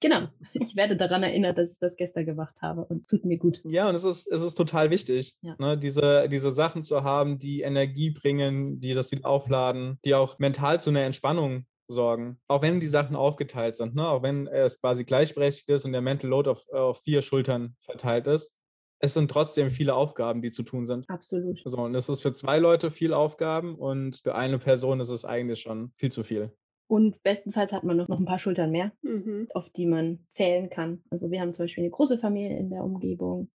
Genau. 0.00 0.28
Ich 0.52 0.76
werde 0.76 0.96
daran 0.96 1.22
erinnert, 1.22 1.56
dass 1.56 1.72
ich 1.72 1.78
das 1.78 1.96
gestern 1.96 2.26
gemacht 2.26 2.54
habe 2.60 2.84
und 2.84 3.08
tut 3.08 3.24
mir 3.24 3.38
gut. 3.38 3.62
Ja, 3.64 3.88
und 3.88 3.94
es 3.94 4.04
ist, 4.04 4.26
es 4.26 4.42
ist 4.42 4.54
total 4.54 4.90
wichtig, 4.90 5.34
ja. 5.40 5.56
ne, 5.58 5.78
diese, 5.78 6.28
diese 6.28 6.52
Sachen 6.52 6.82
zu 6.82 7.04
haben, 7.04 7.38
die 7.38 7.62
Energie 7.62 8.10
bringen, 8.10 8.80
die 8.80 8.92
das 8.92 9.10
wieder 9.12 9.26
aufladen, 9.26 9.98
die 10.04 10.14
auch 10.14 10.38
mental 10.38 10.80
zu 10.80 10.90
einer 10.90 11.00
Entspannung 11.02 11.64
sorgen. 11.88 12.38
Auch 12.48 12.62
wenn 12.62 12.80
die 12.80 12.88
Sachen 12.88 13.16
aufgeteilt 13.16 13.76
sind, 13.76 13.94
ne? 13.94 14.08
auch 14.08 14.22
wenn 14.22 14.46
es 14.46 14.80
quasi 14.80 15.04
gleichberechtigt 15.04 15.70
ist 15.70 15.84
und 15.84 15.92
der 15.92 16.00
Mental 16.00 16.30
Load 16.30 16.50
auf, 16.50 16.68
auf 16.70 17.00
vier 17.02 17.22
Schultern 17.22 17.76
verteilt 17.80 18.26
ist, 18.26 18.52
es 18.98 19.14
sind 19.14 19.30
trotzdem 19.30 19.70
viele 19.70 19.94
Aufgaben, 19.94 20.42
die 20.42 20.52
zu 20.52 20.62
tun 20.62 20.86
sind. 20.86 21.08
Absolut. 21.10 21.60
So, 21.64 21.78
und 21.78 21.94
es 21.94 22.08
ist 22.08 22.22
für 22.22 22.32
zwei 22.32 22.58
Leute 22.58 22.90
viel 22.90 23.12
Aufgaben 23.12 23.74
und 23.74 24.20
für 24.22 24.36
eine 24.36 24.58
Person 24.58 25.00
ist 25.00 25.08
es 25.08 25.24
eigentlich 25.24 25.60
schon 25.60 25.92
viel 25.96 26.12
zu 26.12 26.22
viel. 26.22 26.52
Und 26.92 27.22
bestenfalls 27.22 27.72
hat 27.72 27.84
man 27.84 27.96
noch, 27.96 28.10
ein 28.10 28.26
paar 28.26 28.38
Schultern 28.38 28.70
mehr, 28.70 28.92
mhm. 29.00 29.48
auf 29.54 29.70
die 29.70 29.86
man 29.86 30.26
zählen 30.28 30.68
kann. 30.68 31.02
Also 31.08 31.30
wir 31.30 31.40
haben 31.40 31.54
zum 31.54 31.64
Beispiel 31.64 31.84
eine 31.84 31.90
große 31.90 32.18
Familie 32.18 32.58
in 32.58 32.68
der 32.68 32.84
Umgebung. 32.84 33.48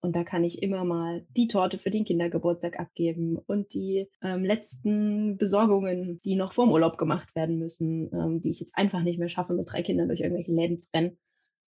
Und 0.00 0.14
da 0.14 0.22
kann 0.22 0.44
ich 0.44 0.62
immer 0.62 0.84
mal 0.84 1.26
die 1.36 1.48
Torte 1.48 1.76
für 1.76 1.90
den 1.90 2.04
Kindergeburtstag 2.04 2.78
abgeben 2.78 3.36
und 3.36 3.74
die 3.74 4.08
ähm, 4.22 4.44
letzten 4.44 5.38
Besorgungen, 5.38 6.20
die 6.24 6.36
noch 6.36 6.52
vorm 6.52 6.70
Urlaub 6.70 6.98
gemacht 6.98 7.34
werden 7.34 7.58
müssen, 7.58 8.12
ähm, 8.12 8.40
die 8.40 8.50
ich 8.50 8.60
jetzt 8.60 8.76
einfach 8.76 9.02
nicht 9.02 9.18
mehr 9.18 9.28
schaffe, 9.28 9.54
mit 9.54 9.68
drei 9.68 9.82
Kindern 9.82 10.06
durch 10.06 10.20
irgendwelche 10.20 10.52
Läden 10.52 10.78
zu 10.78 10.88
rennen 10.94 11.18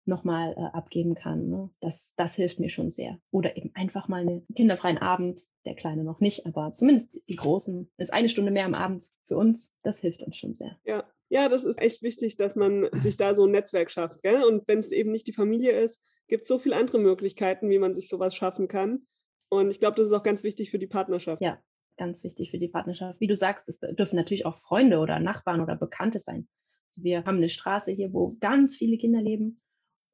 nochmal 0.09 0.53
äh, 0.57 0.77
abgeben 0.77 1.15
kann. 1.15 1.49
Ne? 1.49 1.69
Das, 1.79 2.13
das 2.17 2.35
hilft 2.35 2.59
mir 2.59 2.69
schon 2.69 2.89
sehr. 2.89 3.17
Oder 3.31 3.55
eben 3.55 3.71
einfach 3.75 4.07
mal 4.07 4.21
einen 4.21 4.45
kinderfreien 4.55 4.97
Abend, 4.97 5.41
der 5.65 5.75
Kleine 5.75 6.03
noch 6.03 6.19
nicht, 6.19 6.45
aber 6.45 6.73
zumindest 6.73 7.21
die 7.29 7.35
Großen, 7.35 7.89
ist 7.97 8.13
eine 8.13 8.29
Stunde 8.29 8.51
mehr 8.51 8.65
am 8.65 8.73
Abend 8.73 9.05
für 9.23 9.37
uns, 9.37 9.77
das 9.83 9.99
hilft 9.99 10.21
uns 10.21 10.35
schon 10.37 10.53
sehr. 10.53 10.77
Ja. 10.83 11.05
Ja, 11.31 11.47
das 11.47 11.63
ist 11.63 11.79
echt 11.79 12.01
wichtig, 12.01 12.37
dass 12.37 12.55
man 12.55 12.89
sich 12.91 13.15
da 13.15 13.35
so 13.35 13.45
ein 13.45 13.51
Netzwerk 13.51 13.91
schafft. 13.91 14.23
Gell? 14.23 14.43
Und 14.43 14.67
wenn 14.67 14.79
es 14.79 14.91
eben 14.91 15.11
nicht 15.11 15.27
die 15.27 15.33
Familie 15.33 15.71
ist, 15.71 16.01
gibt 16.27 16.41
es 16.41 16.47
so 16.47 16.57
viele 16.57 16.75
andere 16.75 16.97
Möglichkeiten, 16.97 17.69
wie 17.69 17.77
man 17.77 17.93
sich 17.93 18.07
sowas 18.07 18.35
schaffen 18.35 18.67
kann. 18.67 19.05
Und 19.49 19.69
ich 19.69 19.79
glaube, 19.79 19.95
das 19.95 20.07
ist 20.07 20.13
auch 20.13 20.23
ganz 20.23 20.43
wichtig 20.43 20.71
für 20.71 20.79
die 20.79 20.87
Partnerschaft. 20.87 21.41
Ja, 21.41 21.59
ganz 21.97 22.23
wichtig 22.23 22.49
für 22.49 22.57
die 22.57 22.67
Partnerschaft. 22.67 23.19
Wie 23.19 23.27
du 23.27 23.35
sagst, 23.35 23.69
es 23.69 23.79
dürfen 23.79 24.15
natürlich 24.15 24.47
auch 24.47 24.55
Freunde 24.55 24.97
oder 24.97 25.19
Nachbarn 25.19 25.61
oder 25.61 25.75
Bekannte 25.75 26.19
sein. 26.19 26.47
Also 26.89 27.03
wir 27.03 27.25
haben 27.25 27.37
eine 27.37 27.49
Straße 27.49 27.91
hier, 27.91 28.13
wo 28.13 28.37
ganz 28.39 28.75
viele 28.75 28.97
Kinder 28.97 29.21
leben. 29.21 29.61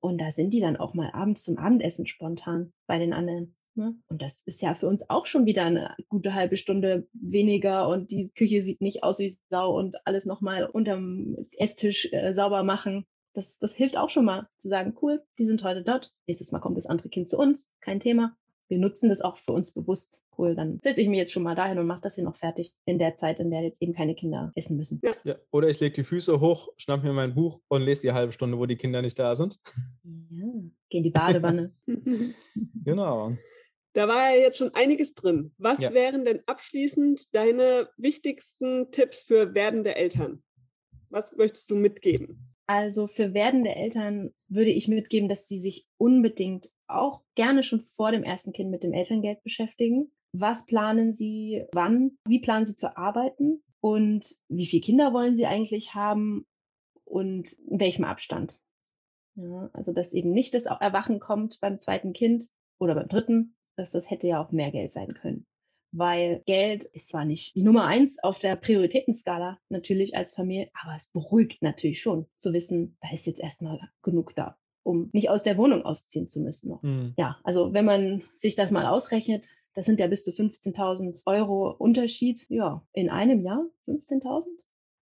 Und 0.05 0.19
da 0.19 0.29
sind 0.29 0.53
die 0.53 0.59
dann 0.59 0.77
auch 0.77 0.93
mal 0.93 1.09
abends 1.13 1.43
zum 1.43 1.57
Abendessen 1.57 2.05
spontan 2.05 2.71
bei 2.85 2.99
den 2.99 3.11
anderen. 3.11 3.55
Ne? 3.73 3.95
Und 4.07 4.21
das 4.21 4.43
ist 4.43 4.61
ja 4.61 4.75
für 4.75 4.87
uns 4.87 5.09
auch 5.09 5.25
schon 5.25 5.47
wieder 5.47 5.65
eine 5.65 5.95
gute 6.09 6.35
halbe 6.35 6.57
Stunde 6.57 7.07
weniger 7.13 7.89
und 7.89 8.11
die 8.11 8.29
Küche 8.29 8.61
sieht 8.61 8.81
nicht 8.81 9.03
aus 9.03 9.17
wie 9.17 9.35
Sau 9.49 9.75
und 9.75 9.95
alles 10.05 10.27
nochmal 10.27 10.67
unterm 10.67 11.47
Esstisch 11.57 12.07
äh, 12.13 12.35
sauber 12.35 12.61
machen. 12.61 13.07
Das, 13.33 13.57
das 13.57 13.73
hilft 13.73 13.97
auch 13.97 14.11
schon 14.11 14.25
mal 14.25 14.47
zu 14.59 14.67
sagen, 14.67 14.95
cool, 15.01 15.23
die 15.39 15.43
sind 15.43 15.63
heute 15.63 15.83
dort. 15.83 16.13
Nächstes 16.27 16.51
Mal 16.51 16.59
kommt 16.59 16.77
das 16.77 16.85
andere 16.85 17.09
Kind 17.09 17.27
zu 17.27 17.39
uns, 17.39 17.73
kein 17.81 17.99
Thema 17.99 18.37
wir 18.67 18.79
nutzen 18.79 19.09
das 19.09 19.21
auch 19.21 19.37
für 19.37 19.51
uns 19.51 19.71
bewusst. 19.71 20.21
Cool, 20.37 20.55
dann 20.55 20.79
setze 20.81 21.01
ich 21.01 21.07
mich 21.07 21.17
jetzt 21.17 21.31
schon 21.31 21.43
mal 21.43 21.55
dahin 21.55 21.77
und 21.77 21.87
mache 21.87 22.01
das 22.01 22.15
hier 22.15 22.23
noch 22.23 22.35
fertig 22.35 22.73
in 22.85 22.99
der 22.99 23.15
Zeit, 23.15 23.39
in 23.39 23.51
der 23.51 23.61
jetzt 23.61 23.81
eben 23.81 23.93
keine 23.93 24.15
Kinder 24.15 24.51
essen 24.55 24.77
müssen. 24.77 24.99
Ja. 25.03 25.13
ja 25.23 25.35
oder 25.51 25.69
ich 25.69 25.79
lege 25.79 25.95
die 25.95 26.03
Füße 26.03 26.39
hoch, 26.39 26.69
schnapp 26.77 27.03
mir 27.03 27.13
mein 27.13 27.35
Buch 27.35 27.61
und 27.67 27.81
lese 27.81 28.01
die 28.01 28.11
halbe 28.11 28.33
Stunde, 28.33 28.57
wo 28.57 28.65
die 28.65 28.75
Kinder 28.75 29.01
nicht 29.01 29.19
da 29.19 29.35
sind. 29.35 29.59
Ja, 30.03 30.45
geh 30.89 30.97
in 30.97 31.03
die 31.03 31.11
Badewanne. 31.11 31.73
genau. 32.83 33.37
Da 33.93 34.09
war 34.09 34.35
ja 34.35 34.41
jetzt 34.41 34.57
schon 34.57 34.73
einiges 34.73 35.13
drin. 35.13 35.53
Was 35.57 35.79
ja. 35.79 35.93
wären 35.93 36.25
denn 36.25 36.41
abschließend 36.47 37.33
deine 37.33 37.89
wichtigsten 37.95 38.91
Tipps 38.91 39.23
für 39.23 39.55
werdende 39.55 39.95
Eltern? 39.95 40.43
Was 41.09 41.33
möchtest 41.37 41.69
du 41.69 41.75
mitgeben? 41.75 42.51
Also 42.67 43.07
für 43.07 43.33
werdende 43.33 43.73
Eltern 43.73 44.33
würde 44.49 44.71
ich 44.71 44.87
mitgeben, 44.87 45.29
dass 45.29 45.47
sie 45.47 45.59
sich 45.59 45.87
unbedingt 45.97 46.69
auch 46.87 47.23
gerne 47.35 47.63
schon 47.63 47.81
vor 47.81 48.11
dem 48.11 48.23
ersten 48.23 48.53
Kind 48.53 48.71
mit 48.71 48.83
dem 48.83 48.93
Elterngeld 48.93 49.43
beschäftigen. 49.43 50.11
Was 50.33 50.65
planen 50.65 51.13
Sie 51.13 51.65
wann? 51.73 52.17
Wie 52.27 52.39
planen 52.39 52.65
Sie 52.65 52.75
zu 52.75 52.97
arbeiten? 52.97 53.63
Und 53.81 54.35
wie 54.49 54.65
viele 54.65 54.81
Kinder 54.81 55.13
wollen 55.13 55.35
Sie 55.35 55.45
eigentlich 55.45 55.93
haben? 55.93 56.45
Und 57.03 57.53
in 57.69 57.79
welchem 57.79 58.03
Abstand? 58.03 58.59
Ja, 59.35 59.69
also, 59.73 59.91
dass 59.91 60.13
eben 60.13 60.31
nicht 60.31 60.53
das 60.53 60.65
Erwachen 60.65 61.19
kommt 61.19 61.59
beim 61.61 61.77
zweiten 61.77 62.13
Kind 62.13 62.45
oder 62.79 62.95
beim 62.95 63.07
dritten, 63.07 63.55
dass 63.75 63.91
das 63.91 64.09
hätte 64.09 64.27
ja 64.27 64.43
auch 64.43 64.51
mehr 64.51 64.71
Geld 64.71 64.91
sein 64.91 65.13
können. 65.13 65.45
Weil 65.91 66.41
Geld 66.45 66.85
ist 66.85 67.09
zwar 67.09 67.25
nicht 67.25 67.55
die 67.55 67.63
Nummer 67.63 67.85
eins 67.85 68.21
auf 68.21 68.39
der 68.39 68.55
Prioritätenskala 68.55 69.59
natürlich 69.69 70.15
als 70.17 70.33
Familie, 70.33 70.69
aber 70.73 70.95
es 70.95 71.09
beruhigt 71.09 71.61
natürlich 71.61 72.01
schon 72.01 72.27
zu 72.35 72.53
wissen, 72.53 72.97
da 73.01 73.11
ist 73.13 73.27
jetzt 73.27 73.39
erstmal 73.39 73.79
genug 74.01 74.35
da 74.35 74.57
um 74.85 75.09
nicht 75.13 75.29
aus 75.29 75.43
der 75.43 75.57
Wohnung 75.57 75.83
ausziehen 75.83 76.27
zu 76.27 76.39
müssen. 76.39 76.77
Mhm. 76.81 77.13
Ja, 77.17 77.37
also 77.43 77.73
wenn 77.73 77.85
man 77.85 78.21
sich 78.35 78.55
das 78.55 78.71
mal 78.71 78.85
ausrechnet, 78.85 79.47
das 79.73 79.85
sind 79.85 79.99
ja 79.99 80.07
bis 80.07 80.23
zu 80.23 80.31
15.000 80.31 81.23
Euro 81.25 81.71
Unterschied. 81.71 82.45
Ja, 82.49 82.85
in 82.93 83.09
einem 83.09 83.41
Jahr 83.41 83.65
15.000? 83.87 84.45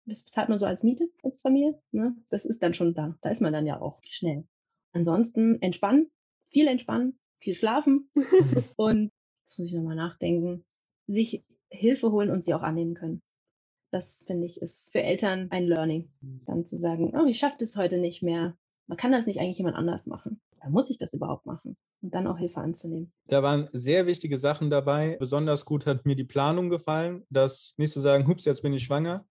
Das 0.06 0.22
bezahlt 0.22 0.48
man 0.48 0.58
so 0.58 0.66
als 0.66 0.82
Miete 0.82 1.08
als 1.22 1.42
Familie. 1.42 1.80
Ne? 1.92 2.16
Das 2.30 2.46
ist 2.46 2.62
dann 2.62 2.74
schon 2.74 2.94
da. 2.94 3.16
Da 3.20 3.30
ist 3.30 3.42
man 3.42 3.52
dann 3.52 3.66
ja 3.66 3.80
auch 3.80 4.00
schnell. 4.08 4.44
Ansonsten 4.92 5.60
entspannen, 5.60 6.10
viel 6.48 6.68
entspannen, 6.68 7.18
viel 7.38 7.54
schlafen 7.54 8.08
und, 8.76 9.12
jetzt 9.42 9.58
muss 9.58 9.68
ich 9.68 9.74
nochmal 9.74 9.96
nachdenken, 9.96 10.64
sich 11.06 11.44
Hilfe 11.68 12.12
holen 12.12 12.30
und 12.30 12.42
sie 12.42 12.54
auch 12.54 12.62
annehmen 12.62 12.94
können. 12.94 13.20
Das 13.92 14.24
finde 14.26 14.46
ich 14.46 14.60
ist 14.62 14.92
für 14.92 15.02
Eltern 15.02 15.48
ein 15.50 15.66
Learning. 15.66 16.10
Dann 16.46 16.64
zu 16.64 16.76
sagen, 16.76 17.12
oh, 17.14 17.26
ich 17.26 17.38
schaffe 17.38 17.56
das 17.58 17.76
heute 17.76 17.98
nicht 17.98 18.22
mehr. 18.22 18.56
Man 18.86 18.96
kann 18.98 19.12
das 19.12 19.26
nicht 19.26 19.40
eigentlich 19.40 19.58
jemand 19.58 19.76
anders 19.76 20.06
machen. 20.06 20.40
Da 20.60 20.68
muss 20.68 20.90
ich 20.90 20.98
das 20.98 21.12
überhaupt 21.12 21.46
machen 21.46 21.76
und 22.02 22.14
dann 22.14 22.26
auch 22.26 22.38
Hilfe 22.38 22.60
anzunehmen. 22.60 23.12
Da 23.26 23.42
waren 23.42 23.68
sehr 23.72 24.06
wichtige 24.06 24.38
Sachen 24.38 24.70
dabei. 24.70 25.16
Besonders 25.18 25.64
gut 25.64 25.86
hat 25.86 26.06
mir 26.06 26.16
die 26.16 26.24
Planung 26.24 26.70
gefallen, 26.70 27.24
dass 27.30 27.74
nicht 27.76 27.92
zu 27.92 28.00
sagen, 28.00 28.26
hups, 28.26 28.44
jetzt 28.44 28.62
bin 28.62 28.72
ich 28.72 28.84
schwanger, 28.84 29.26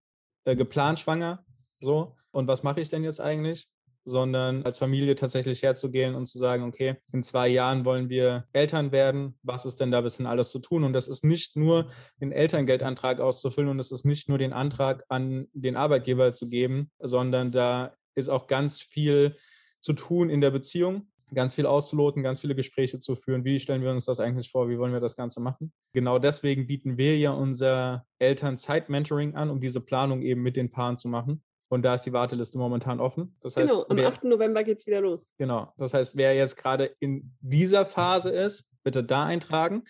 äh, 0.44 0.56
geplant 0.56 1.00
schwanger, 1.00 1.44
so. 1.80 2.16
Und 2.30 2.48
was 2.48 2.62
mache 2.62 2.80
ich 2.80 2.88
denn 2.88 3.04
jetzt 3.04 3.20
eigentlich? 3.20 3.68
sondern 4.04 4.64
als 4.64 4.78
Familie 4.78 5.14
tatsächlich 5.14 5.62
herzugehen 5.62 6.14
und 6.14 6.26
zu 6.26 6.38
sagen, 6.38 6.64
okay, 6.64 6.96
in 7.12 7.22
zwei 7.22 7.48
Jahren 7.48 7.84
wollen 7.84 8.08
wir 8.08 8.46
Eltern 8.52 8.92
werden, 8.92 9.38
was 9.42 9.64
ist 9.64 9.80
denn 9.80 9.90
da 9.90 10.00
bis 10.00 10.16
hin 10.16 10.26
alles 10.26 10.50
zu 10.50 10.58
tun? 10.58 10.84
Und 10.84 10.92
das 10.92 11.08
ist 11.08 11.24
nicht 11.24 11.56
nur 11.56 11.90
den 12.20 12.32
Elterngeldantrag 12.32 13.20
auszufüllen 13.20 13.70
und 13.70 13.78
es 13.78 13.92
ist 13.92 14.04
nicht 14.04 14.28
nur 14.28 14.38
den 14.38 14.52
Antrag 14.52 15.04
an 15.08 15.46
den 15.52 15.76
Arbeitgeber 15.76 16.34
zu 16.34 16.48
geben, 16.48 16.90
sondern 16.98 17.52
da 17.52 17.94
ist 18.14 18.28
auch 18.28 18.46
ganz 18.46 18.80
viel 18.80 19.36
zu 19.80 19.92
tun 19.92 20.30
in 20.30 20.40
der 20.40 20.50
Beziehung. 20.50 21.08
ganz 21.34 21.54
viel 21.54 21.66
auszuloten, 21.66 22.22
ganz 22.22 22.40
viele 22.40 22.54
Gespräche 22.54 22.98
zu 22.98 23.16
führen. 23.16 23.44
Wie 23.44 23.58
stellen 23.58 23.82
wir 23.82 23.90
uns 23.90 24.04
das 24.04 24.20
eigentlich 24.20 24.50
vor? 24.50 24.68
Wie 24.68 24.78
wollen 24.78 24.92
wir 24.92 25.00
das 25.00 25.16
Ganze 25.16 25.40
machen? 25.40 25.72
Genau 25.92 26.18
deswegen 26.18 26.66
bieten 26.66 26.98
wir 26.98 27.16
ja 27.18 27.32
unser 27.32 28.04
Elternzeit-Mentoring 28.18 29.34
an, 29.34 29.50
um 29.50 29.60
diese 29.60 29.80
Planung 29.80 30.22
eben 30.22 30.42
mit 30.42 30.56
den 30.56 30.70
Paaren 30.70 30.96
zu 30.96 31.08
machen. 31.08 31.42
Und 31.68 31.82
da 31.82 31.94
ist 31.94 32.02
die 32.02 32.12
Warteliste 32.12 32.58
momentan 32.58 33.00
offen. 33.00 33.34
Das 33.40 33.56
heißt, 33.56 33.72
genau, 33.72 33.86
am 33.88 33.96
wer, 33.96 34.08
8. 34.08 34.24
November 34.24 34.62
geht 34.62 34.78
es 34.78 34.86
wieder 34.86 35.00
los. 35.00 35.32
Genau. 35.38 35.72
Das 35.78 35.94
heißt, 35.94 36.16
wer 36.16 36.34
jetzt 36.34 36.56
gerade 36.56 36.94
in 37.00 37.34
dieser 37.40 37.86
Phase 37.86 38.28
ist, 38.28 38.68
bitte 38.82 39.02
da 39.02 39.24
eintragen. 39.24 39.84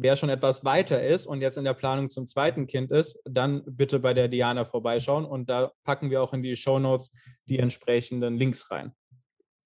Wer 0.00 0.14
schon 0.14 0.28
etwas 0.28 0.64
weiter 0.64 1.02
ist 1.04 1.26
und 1.26 1.40
jetzt 1.40 1.58
in 1.58 1.64
der 1.64 1.74
Planung 1.74 2.08
zum 2.08 2.28
zweiten 2.28 2.68
Kind 2.68 2.92
ist, 2.92 3.18
dann 3.24 3.64
bitte 3.66 3.98
bei 3.98 4.14
der 4.14 4.28
Diana 4.28 4.64
vorbeischauen 4.64 5.24
und 5.24 5.50
da 5.50 5.72
packen 5.82 6.08
wir 6.08 6.22
auch 6.22 6.32
in 6.32 6.40
die 6.44 6.54
Show 6.54 6.78
Notes 6.78 7.10
die 7.46 7.58
entsprechenden 7.58 8.36
Links 8.36 8.70
rein. 8.70 8.92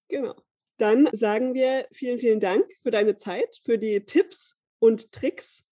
Genau. 0.09 0.35
Dann 0.79 1.07
sagen 1.12 1.53
wir 1.53 1.87
vielen, 1.92 2.18
vielen 2.18 2.40
Dank 2.40 2.64
für 2.83 2.90
deine 2.90 3.16
Zeit, 3.16 3.61
für 3.62 3.77
die 3.77 4.07
Tipps 4.07 4.57
und 4.79 5.12
Tricks 5.12 5.66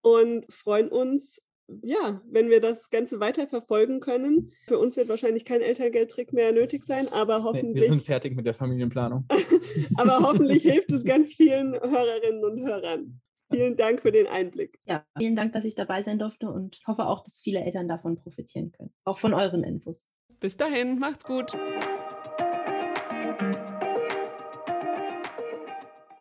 und 0.00 0.46
freuen 0.48 0.90
uns, 0.90 1.42
ja, 1.82 2.22
wenn 2.30 2.50
wir 2.50 2.60
das 2.60 2.90
Ganze 2.90 3.18
weiter 3.18 3.48
verfolgen 3.48 3.98
können. 3.98 4.52
Für 4.68 4.78
uns 4.78 4.96
wird 4.96 5.08
wahrscheinlich 5.08 5.44
kein 5.44 5.60
Elterngeldtrick 5.60 6.32
mehr 6.32 6.52
nötig 6.52 6.84
sein, 6.84 7.08
aber 7.08 7.42
hoffentlich. 7.42 7.74
Nee, 7.74 7.80
wir 7.80 7.88
sind 7.88 8.02
fertig 8.02 8.36
mit 8.36 8.46
der 8.46 8.54
Familienplanung. 8.54 9.26
aber 9.96 10.20
hoffentlich 10.20 10.62
hilft 10.62 10.92
es 10.92 11.02
ganz 11.02 11.32
vielen 11.34 11.72
Hörerinnen 11.72 12.44
und 12.44 12.64
Hörern. 12.64 13.20
Vielen 13.54 13.76
Dank 13.76 14.02
für 14.02 14.12
den 14.12 14.26
Einblick. 14.26 14.78
Ja, 14.86 15.04
vielen 15.16 15.36
Dank, 15.36 15.52
dass 15.52 15.64
ich 15.64 15.74
dabei 15.74 16.02
sein 16.02 16.18
durfte 16.18 16.48
und 16.50 16.78
hoffe 16.86 17.06
auch, 17.06 17.22
dass 17.22 17.40
viele 17.40 17.60
Eltern 17.60 17.88
davon 17.88 18.16
profitieren 18.16 18.72
können. 18.72 18.92
Auch 19.04 19.18
von 19.18 19.34
euren 19.34 19.64
Infos. 19.64 20.12
Bis 20.40 20.56
dahin, 20.56 20.98
macht's 20.98 21.24
gut. 21.24 21.52